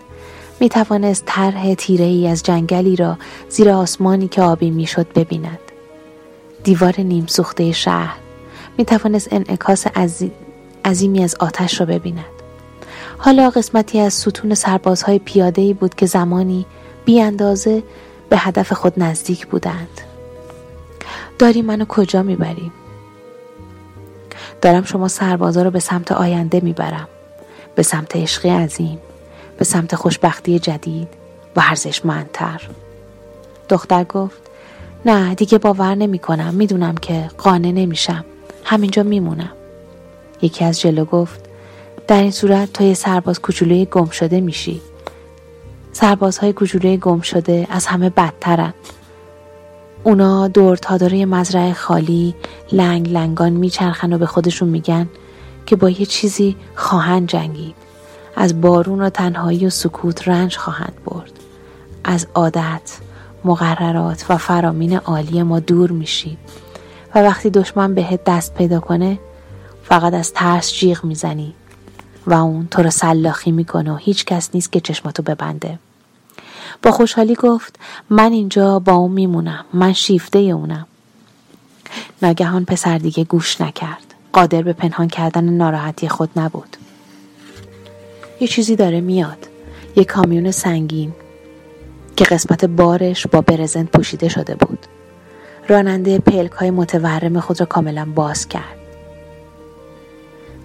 [0.61, 5.59] می توانست طرح تیره ای از جنگلی را زیر آسمانی که آبی می‌شد ببیند.
[6.66, 8.16] دیوار نیم سوخته شهر
[8.79, 9.87] می توانست انعکاس
[10.85, 12.24] عظیمی از آتش را ببیند.
[13.18, 16.66] حالا قسمتی از ستون سربازهای پیاده ای بود که زمانی
[17.05, 17.83] بی اندازه
[18.29, 20.00] به هدف خود نزدیک بودند.
[21.38, 22.72] داری منو کجا می‌بری؟
[24.62, 27.09] دارم شما سربازا رو به سمت آینده می‌برم.
[27.74, 28.98] به سمت عشقی عظیم
[29.59, 31.09] به سمت خوشبختی جدید
[31.57, 32.68] و ارزشمندتر.
[33.68, 34.42] دختر گفت
[35.07, 38.25] نه دیگه باور نمی کنم می‌دونم که قانع نمیشم.
[38.64, 39.53] همینجا میمونم.
[40.42, 41.40] یکی از جلو گفت
[42.09, 44.81] در این صورت تو یه سرباز کوچولوی گم شده میشی.
[45.92, 48.75] سربازهای کوچولوی گم شده از همه بدترن.
[50.05, 52.35] اونا دور تا داره مزرعه خالی
[52.73, 55.09] لنگ لنگان میچرخن و به خودشون میگن
[55.66, 57.75] که با یه چیزی خواهند جنگید.
[58.37, 61.33] از بارون و تنهایی و سکوت رنج خواهند برد.
[62.05, 63.06] از عادت.
[63.44, 66.37] مقررات و فرامین عالی ما دور میشی
[67.14, 69.18] و وقتی دشمن بهت دست پیدا کنه
[69.85, 71.55] فقط از ترس جیغ می‌زنی.
[72.27, 75.79] و اون تو رو سلاخی می‌کنه و هیچ کس نیست که چشماتو ببنده.
[76.83, 77.79] با خوشحالی گفت
[78.11, 79.64] من اینجا با اون میمونم.
[79.72, 80.87] من شیفته اونم.
[82.22, 84.14] ناگهان پسر دیگه گوش نکرد.
[84.33, 86.77] قادر به پنهان کردن ناراحتی خود نبود.
[88.40, 89.49] یه چیزی داره میاد.
[89.96, 91.12] یه کامیون سنگین.
[92.16, 94.87] که قسمت بارش با برزنت پوشیده شده بود.
[95.68, 98.76] راننده پلک های متورم خود را کاملا باز کرد.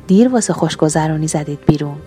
[0.08, 1.98] دیر واسه خوشگذرانی زدید بیرون.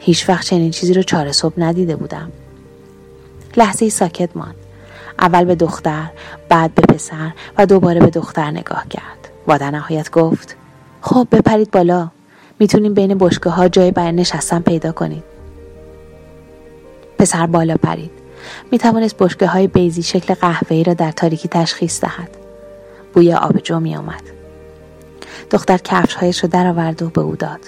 [0.00, 2.32] هیچ وقت چنین چیزی رو چهار صبح ندیده بودم.
[3.56, 4.54] لحظه ساکت ماند.
[5.18, 6.10] اول به دختر
[6.48, 9.28] بعد به پسر و دوباره به دختر نگاه کرد.
[9.48, 10.56] و در نهایت گفت
[11.00, 12.10] خب بپرید بالا.
[12.58, 15.33] می‌تونیم بین بشکه ها جای برای نشستن پیدا کنید
[17.18, 18.10] پسر بالا پرید.
[18.72, 22.30] می توانست بشکه های بیزی شکل قهوه‌ای را در تاریکی تشخیص دهد.
[23.14, 24.22] بوی آبجو می آمد
[25.50, 27.60] دختر کفش هایش را درآورد و به او داد.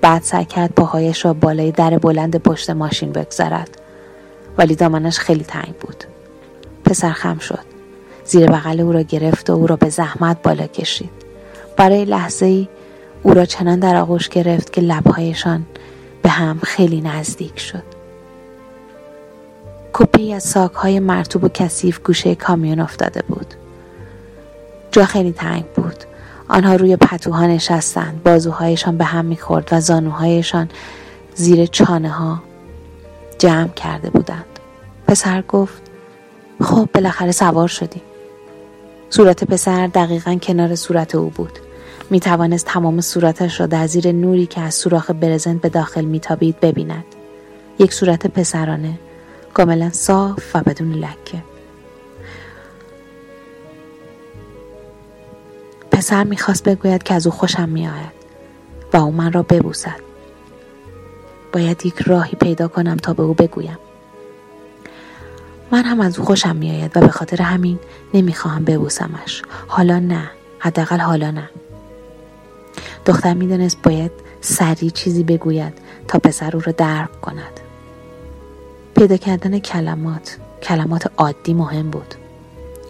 [0.00, 3.78] بعد سعی کرد پاهایش را بالای در بلند پشت ماشین بگذارد.
[4.58, 6.04] ولی دامنش خیلی تنگ بود.
[6.84, 7.64] پسر خم شد.
[8.24, 11.10] زیر بغل او را گرفت و او را به زحمت بالا کشید.
[11.76, 12.68] برای لحظه ای
[13.22, 15.66] او را چنان در آغوش گرفت که لبهایشان
[16.22, 17.97] به هم خیلی نزدیک شد.
[19.98, 23.54] کپی از ساک های مرتوب و کثیف گوشه کامیون افتاده بود.
[24.92, 26.04] جا خیلی تنگ بود.
[26.48, 28.22] آنها روی پتوها نشستند.
[28.22, 30.68] بازوهایشان به هم می‌خورد و زانوهایشان
[31.34, 32.42] زیر چانه ها
[33.38, 34.44] جمع کرده بودند.
[35.06, 35.82] پسر گفت
[36.62, 38.02] خب بالاخره سوار شدیم.
[39.10, 41.58] صورت پسر دقیقا کنار صورت او بود.
[42.10, 46.60] می توانست تمام صورتش را در زیر نوری که از سوراخ برزنت به داخل میتابید
[46.60, 47.04] ببیند.
[47.78, 48.98] یک صورت پسرانه.
[49.58, 51.42] کاملا صاف و بدون لکه.
[55.90, 58.12] پسر می‌خواست بگوید که از او خوشم میآید
[58.92, 60.00] و او من را ببوسد.
[61.52, 63.78] باید یک راهی پیدا کنم تا به او بگویم.
[65.70, 67.78] من هم از او خوشم میآید و به خاطر همین
[68.14, 69.42] نمی‌خواهم ببوسمش.
[69.68, 71.50] حالا نه حداقل حالا نه.
[73.06, 75.72] دختر می‌دانست باید سریع چیزی بگوید
[76.08, 77.60] تا پسر او را درک کند.
[78.98, 80.36] پیدا کردن کلمات.
[80.62, 82.14] کلمات عادی مهم بود.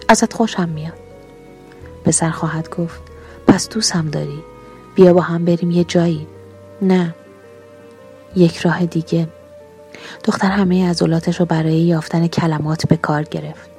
[0.08, 0.98] ازت خوشم میاد.
[2.04, 3.00] پسر خواهد گفت
[3.46, 4.42] پس دوستم داری.
[4.94, 6.26] بیا با هم بریم یه جایی.
[6.82, 7.14] نه.
[8.36, 9.28] یک راه دیگه.
[10.24, 13.70] دختر همه عضلاتش رو برای یافتن کلمات به کار گرفت.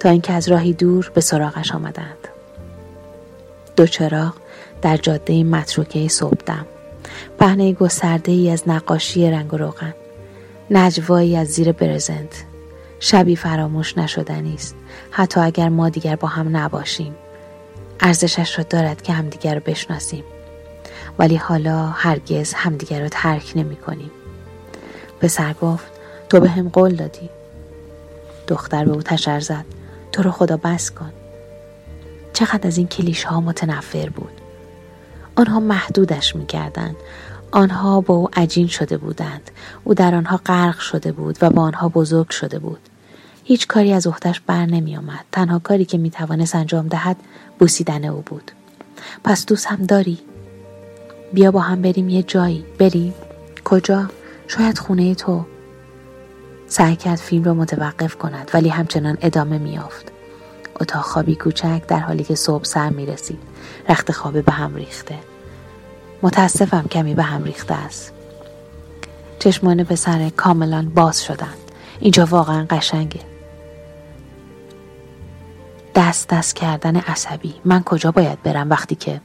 [0.00, 2.28] تا اینکه از راهی دور به سراغش آمدند.
[3.76, 4.34] دو چراغ
[4.82, 6.66] در جاده متروکه صبحدم.
[7.38, 9.94] پهنه گسترده ای از نقاشی رنگ و روغن.
[10.70, 12.44] نجوایی از زیر برزنت.
[13.00, 14.76] شبی فراموش نشدنی است.
[15.10, 17.14] حتی اگر ما دیگر با هم نباشیم.
[18.00, 20.24] ارزشش را دارد که همدیگر رو بشناسیم.
[21.18, 24.10] ولی حالا هرگز همدیگر رو ترک نمی کنیم.
[25.20, 25.86] پسر گفت
[26.28, 27.30] تو به هم قول دادی.
[28.48, 29.64] دختر به او تشر زد.
[30.12, 31.12] تو رو خدا بس کن.
[32.32, 34.40] چقدر از این کلیش ها متنفر بود.
[35.36, 36.96] آنها محدودش می‌کردند.
[37.50, 39.50] آنها با او عجین شده بودند.
[39.84, 42.80] او در آنها غرق شده بود و با آنها بزرگ شده بود.
[43.44, 45.24] هیچ کاری از اختش بر نمی آمد.
[45.32, 47.16] تنها کاری که می توانست انجام دهد
[47.58, 48.50] بوسیدن او بود.
[49.24, 50.18] پس دوست هم داری؟
[51.32, 52.64] بیا با هم بریم یه جایی.
[52.78, 53.14] بریم؟
[53.64, 54.10] کجا؟
[54.48, 55.44] شاید خونه تو.
[56.68, 60.12] سعی کرد فیلم را متوقف کند ولی همچنان ادامه میافت
[60.80, 63.38] اتاق خوابی کوچک در حالی که صبح سر می رسید
[63.88, 65.18] رخت خوابه به هم ریخته.
[66.22, 68.12] متاسفم کمی به هم ریخته است.
[69.38, 71.58] چشمان پسر کاملا باز شدند.
[72.00, 73.20] اینجا واقعا قشنگه.
[75.94, 77.54] دست دست کردن عصبی.
[77.64, 79.20] من کجا باید برم وقتی که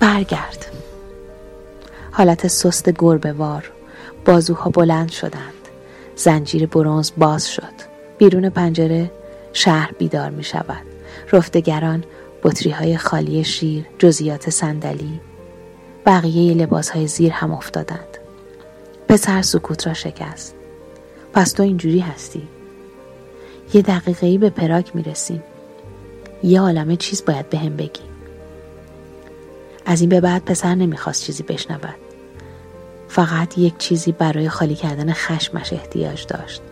[0.00, 0.66] برگرد؟
[2.10, 3.70] حالت سست گربه وار.
[4.24, 5.52] بازوها بلند شدند.
[6.16, 7.86] زنجیر برونز باز شد.
[8.18, 9.10] بیرون پنجره
[9.52, 10.82] شهر بیدار می شود
[11.32, 12.04] رفتگران
[12.42, 15.20] بطری های خالی شیر جزیات صندلی
[16.06, 18.18] بقیه لباس های زیر هم افتادند.
[19.08, 20.54] پسر سکوت را شکست.
[21.32, 22.48] پس تو اینجوری هستی؟
[23.74, 25.42] یه دقیقه ای به پراک می رسیم
[26.42, 28.02] یه عالمه چیز باید به هم بگی.
[29.86, 31.94] از این به بعد پسر نمی‌خواست چیزی بشنود.
[33.08, 36.62] فقط یک چیزی برای خالی کردن خشمش احتیاج داشت.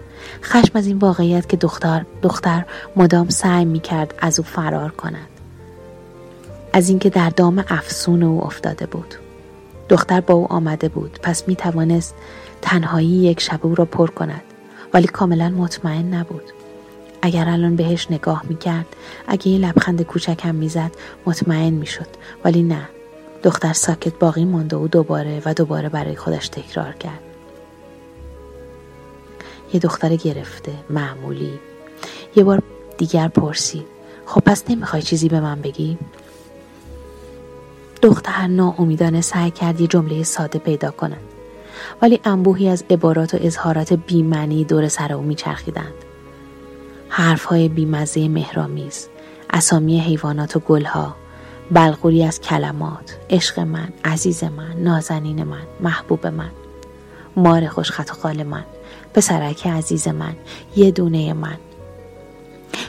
[0.42, 2.64] خشم از این واقعیت که دختر دختر
[2.96, 5.33] مدام سعی می کرد از او فرار کند.
[6.76, 9.14] از اینکه در دام افسون او افتاده بود.
[9.88, 11.18] دختر با او آمده بود.
[11.22, 12.14] پس می توانست
[12.62, 14.42] تنهایی یک شب او را پر کند.
[14.94, 16.42] ولی کاملا مطمئن نبود.
[17.22, 18.86] اگر الان بهش نگاه می کرد
[19.28, 20.90] اگه یه لبخند کوچکم می‌زد
[21.26, 22.06] مطمئن می شد.
[22.44, 22.88] ولی نه.
[23.42, 27.20] دختر ساکت باقی مانده و دوباره و دوباره برای خودش تکرار کرد.
[29.72, 31.58] یه دختر گرفته معمولی.
[32.36, 32.62] یه بار
[32.98, 33.86] دیگر پرسید.
[34.26, 35.98] خب پس نمی‌خوای چیزی به من بگی؟
[38.04, 41.20] دختر ناامیدانه سعی کرد یه جمله ساده پیدا کند
[42.02, 45.94] ولی انبوهی از عبارات و اظهارات بیمنی دور سر او میچرخیدند.
[47.08, 49.08] حرفهای بیمزه مهرامیز
[49.50, 51.16] اسامی حیوانات و گلها
[51.70, 56.50] بلغوری از کلمات عشق من عزیز من نازنین من محبوب من
[57.36, 58.64] مار خوشخط خال من
[59.14, 60.36] پسرک عزیز من
[60.76, 61.56] یه دونه من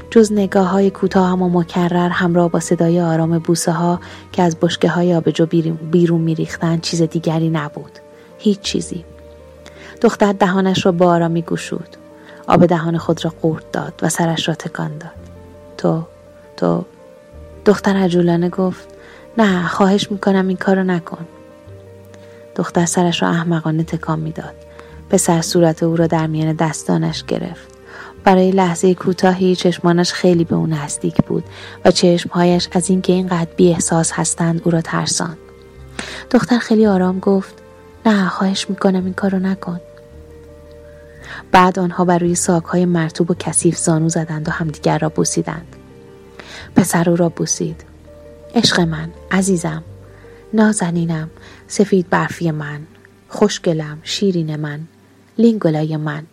[0.10, 3.99] جز نگاه های کوتاه و مکرر همراه با صدای آرام بوسه ها
[4.32, 5.45] که از بشکه های آبجو
[5.91, 7.91] بیرون میریختند چیز دیگری نبود.
[8.38, 9.06] هیچ چیزی.
[10.01, 11.97] دختر دهانش را با آرامی گشود.
[12.47, 15.12] آب دهان خود را قورت داد و سرش را تکان داد.
[15.78, 16.03] تو
[16.58, 16.86] تو.
[17.66, 18.88] دختر عجولانه گفت
[19.38, 21.26] نه خواهش می‌کنم این کارو نکن.
[22.56, 24.53] دختر سرش را احمقانه تکان می‌داد.
[25.10, 27.74] پسر صورت او را در میان دستانش گرفت.
[28.26, 31.43] برای لحظه کوتاهی چشمانش خیلی به او نزدیک بود
[31.86, 35.38] و چشمهایش از اینکه اینقدر بی احساس هستند او را ترساند.
[36.32, 37.53] دختر خیلی آرام گفت
[38.05, 39.80] نه خواهش می‌کنم این کارو نکن.
[41.51, 45.76] بعد آنها بر روی ساکهای مرتوب و کثیف زانو زدند و همدیگر را بوسیدند.
[46.76, 47.84] پسر او را بوسید.
[48.55, 49.84] عشق من عزیزم
[50.53, 51.30] نازنینم
[51.67, 52.80] سفید برفی من
[53.30, 54.80] خوشگلم شیرین من
[55.38, 56.23] لینگولای من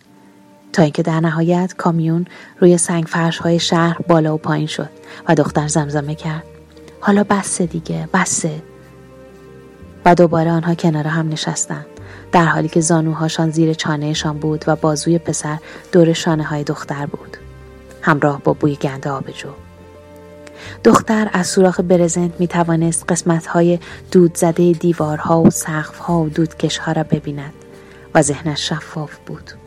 [0.73, 2.25] تا اینکه در نهایت کامیون
[2.59, 4.89] روی سنگ فرش های شهر بالا و پایین شد
[5.29, 6.43] و دختر زمزمه کرد.
[6.99, 8.61] حالا بسه دیگه بسه
[10.05, 11.85] و دوباره آنها کنار هم نشستند
[12.31, 15.57] در حالی که زانوهاشان زیر چانهشان بود و بازوی پسر
[15.91, 17.37] دور شانه های دختر بود.
[18.01, 19.49] همراه با بوی گند آبجو.
[20.83, 23.79] دختر از سوراخ برزنت می توانست قسمت های
[24.11, 27.53] دود زده دیوارها و سقف ها و دودکش ها را ببیند
[28.15, 29.62] و ذهنش شفاف بود.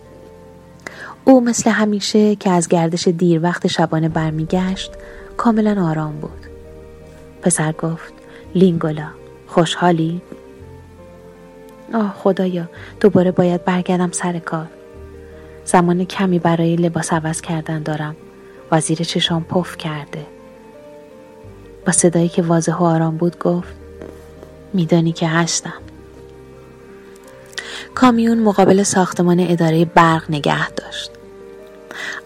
[1.28, 4.92] او مثل همیشه که از گردش دیر وقت شبانه برمیگشت
[5.36, 6.46] کاملا آرام بود.
[7.42, 8.12] پسر گفت
[8.54, 9.08] لینگولا
[9.46, 10.20] خوشحالی؟
[11.94, 12.68] آه خدایا
[13.00, 14.66] دوباره باید برگردم سر کار.
[15.64, 18.16] زمان کمی برای لباس عوض کردن دارم.
[18.72, 20.26] وزیر چشام پف کرده.
[21.86, 23.74] با صدایی که واضح و آرام بود گفت
[24.72, 25.80] میدانی که هستم
[27.94, 31.15] کامیون مقابل ساختمان اداره برق نگه داشت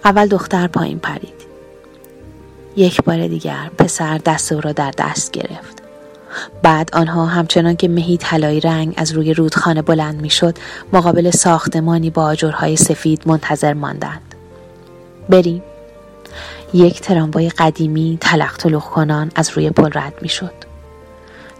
[0.05, 1.40] اول دختر پایین پرید
[2.76, 5.82] یک بار دیگر پسر دست او را در دست گرفت
[6.62, 10.59] بعد آنها همچنان که مهی طلایی رنگ از روی رودخانه بلند می‌شد
[10.92, 14.34] مقابل ساختمانی با آجرهای سفید منتظر ماندند
[15.28, 15.62] بریم
[16.74, 20.55] یک تراموای قدیمی تلق تلوخ کنان از روی پل رد می شد.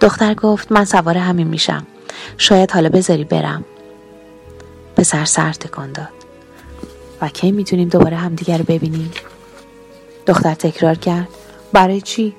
[0.01, 1.87] دختر گفت من سوار همین میشم.
[2.39, 3.65] شاید حالا بذاری برم.
[4.97, 6.20] پسر سر تکان داد.
[7.21, 9.11] و کی می‌تونیم دوباره همدیگر رو ببینیم؟
[10.27, 11.29] دختر تکرار کرد.
[11.73, 12.35] برای چی؟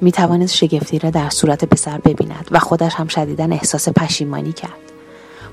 [0.00, 4.92] می توانست شگفتی را در صورت پسر ببیند و خودش هم شدیدا احساس پشیمانی کرد.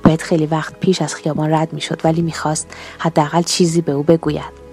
[0.04, 2.68] باید خیلی وقت پیش از خیابان رد می شد ولی می‌خواست
[3.00, 4.66] حداقل چیزی به او بگوید.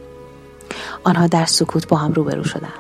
[1.05, 2.73] آنها در سکوت با هم روبرو شدند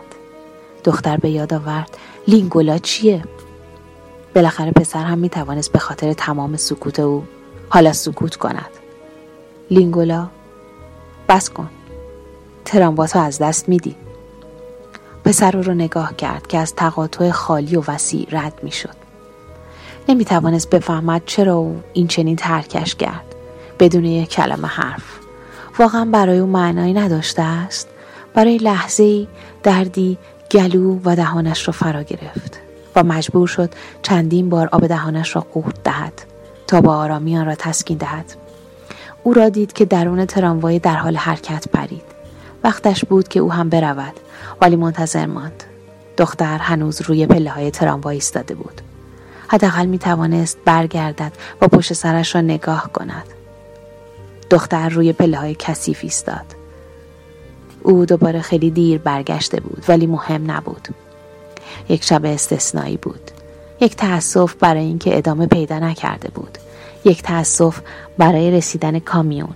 [0.84, 1.97] دختر به یاد آورد
[2.28, 3.22] لینگولا چیه
[4.34, 7.24] بالاخره پسر هم می توانست به خاطر تمام سکوت او
[7.68, 8.70] حالا سکوت کند
[9.72, 10.26] لینگولا.
[11.28, 11.70] بس کن.
[12.64, 13.96] ترامباتو از دست میدی.
[15.24, 18.94] پسر رو نگاه کرد که از تقاطع خالی و وسیع رد می شد
[20.08, 23.34] نمی توانست بفهمد چرا او این چنین ترکش کرد.
[23.78, 25.04] بدون یک کلمه حرف.
[25.78, 27.88] واقعا برای او معنایی نداشته است.
[28.34, 29.26] برای لحظه
[29.62, 30.18] دردی
[30.50, 32.60] گلو و دهانش را فرا گرفت
[32.96, 33.70] و مجبور شد
[34.02, 36.22] چندین بار آب دهانش را قورت دهد
[36.66, 38.41] تا با آرامی آن را تسکین دهد.
[39.24, 42.02] او را دید که درون تراموای در حال حرکت پرید.
[42.64, 44.12] وقتش بود که او هم برود
[44.60, 45.64] ولی منتظر ماند.
[46.16, 48.80] دختر هنوز روی پله های تراموای ایستاده بود.
[49.48, 53.24] حداقل می توانست برگردد و پشت سرش را نگاه کند.
[54.50, 56.44] دختر روی پله های کثیف ایستاد.
[57.82, 60.88] او دوباره خیلی دیر برگشته بود ولی مهم نبود.
[61.88, 63.30] یک شب استثنایی بود.
[63.80, 66.58] یک تأسف برای اینکه ادامه پیدا نکرده بود.
[67.05, 67.80] یک تأسف
[68.18, 69.55] برای رسیدن کامیون.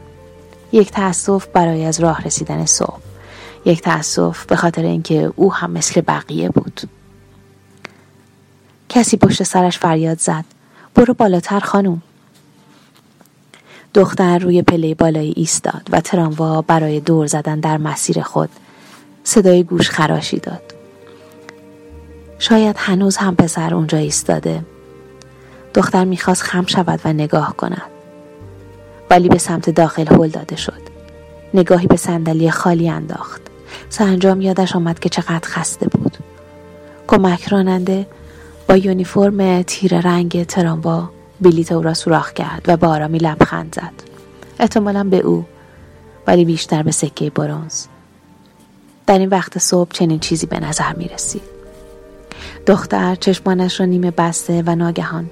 [0.72, 3.00] یک تأسف برای از راه رسیدن صبح.
[3.64, 6.80] یک تأسف به خاطر اینکه او هم مثل بقیه بود.
[8.88, 10.44] کسی پشت سرش فریاد زد.
[10.94, 12.02] برو بالاتر خانوم.
[13.94, 18.50] دختر روی پله بالایی ایستاد و تراموا برای دور زدن در مسیر خود
[19.24, 20.62] صدای گوش خراشی داد.
[22.38, 24.64] شاید هنوز هم پسر اونجا ایستاده.
[25.76, 27.82] دختر می‌خواست خم شود و نگاه کند.
[29.10, 30.82] ولی به سمت داخل هل داده شد.
[31.54, 33.42] نگاهی به صندلی خالی انداخت.
[33.88, 36.16] سرانجام یادش آمد که چقدر خسته بود.
[37.06, 38.06] کمک راننده
[38.68, 41.10] با یونیفرم تیر رنگ تراموا
[41.40, 43.92] بلیت او را سوراخ کرد و با آرامی لبخند زد.
[44.58, 45.44] احتمالا به او
[46.26, 47.86] ولی بیشتر به سکه برونز.
[49.06, 51.42] در این وقت صبح چنین چیزی به نظر می رسید
[52.66, 55.30] دختر چشمانش را نیمه بسته و ناگهان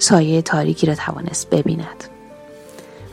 [0.00, 2.04] سایه تاریکی را توانست ببیند.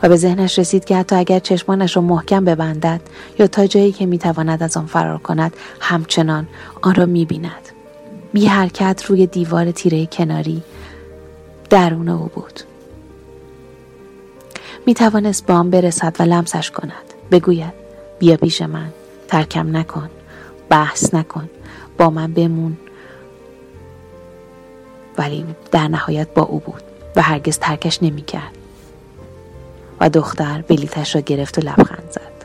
[0.02, 3.00] و به ذهنش رسید که حتی اگر چشمانش را محکم ببندد
[3.38, 6.48] یا تا جایی که می‌تواند از آن فرار کند همچنان
[6.82, 7.68] آن را می‌بیند.
[8.32, 10.62] بی حرکت روی دیوار تیره کناری
[11.70, 12.60] درون او بود.
[14.86, 16.92] می توانست با آن برسد و لمسش کند.
[17.30, 17.72] بگوید
[18.18, 18.88] بیا پیش من
[19.28, 20.10] ترکم نکن
[20.68, 21.50] بحث نکن
[21.98, 22.76] با من بمون.
[25.18, 26.82] ولی در نهایت با او بود
[27.16, 28.58] و هرگز ترکش نمی کرد
[30.00, 32.38] و دختر بلیتش را گرفت و لبخند زد.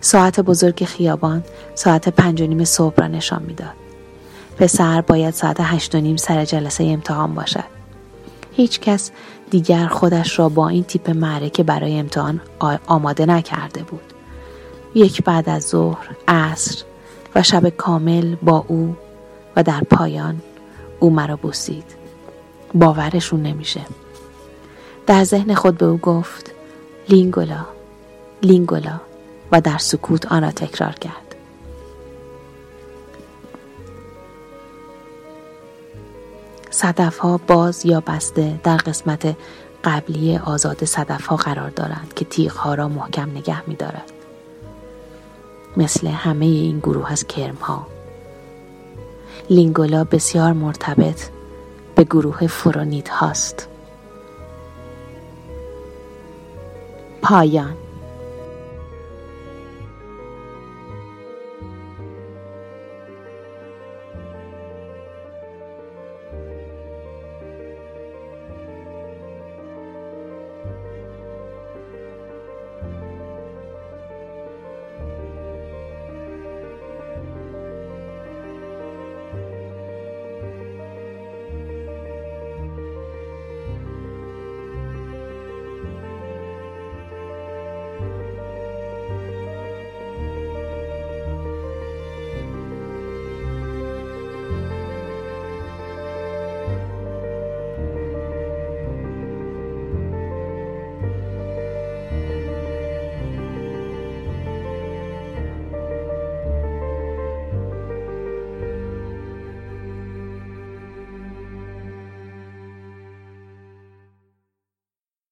[0.00, 3.74] ساعت بزرگ خیابان ساعت پنج و نیم صبح را نشان می‌داد.
[4.56, 7.64] پسر باید ساعت هشت و نیم سر جلسه امتحان باشد.
[8.52, 9.10] هیچ کس
[9.50, 12.40] دیگر خودش را با این تیپ معرکه برای امتحان
[12.86, 14.12] آماده نکرده بود.
[14.94, 16.84] یک بعد از ظهر عصر
[17.34, 18.96] و شب کامل با او
[19.56, 20.42] و در پایان
[21.04, 21.84] او مرا بوسید
[22.74, 23.80] باورشون نمیشه
[25.06, 26.50] در ذهن خود به او گفت
[27.08, 27.66] لینگولا
[28.42, 29.00] لینگولا
[29.52, 31.34] و در سکوت آن را تکرار کرد
[36.70, 39.36] صدف ها باز یا بسته در قسمت
[39.84, 44.12] قبلی آزاد صدف ها قرار دارند که تیغ ها را محکم نگه می دارد.
[45.76, 47.93] مثل همه این گروه از کرم ها.
[49.50, 51.20] لینگولا بسیار مرتبط
[51.94, 53.68] به گروه فرونیت هاست.
[57.22, 57.74] پایان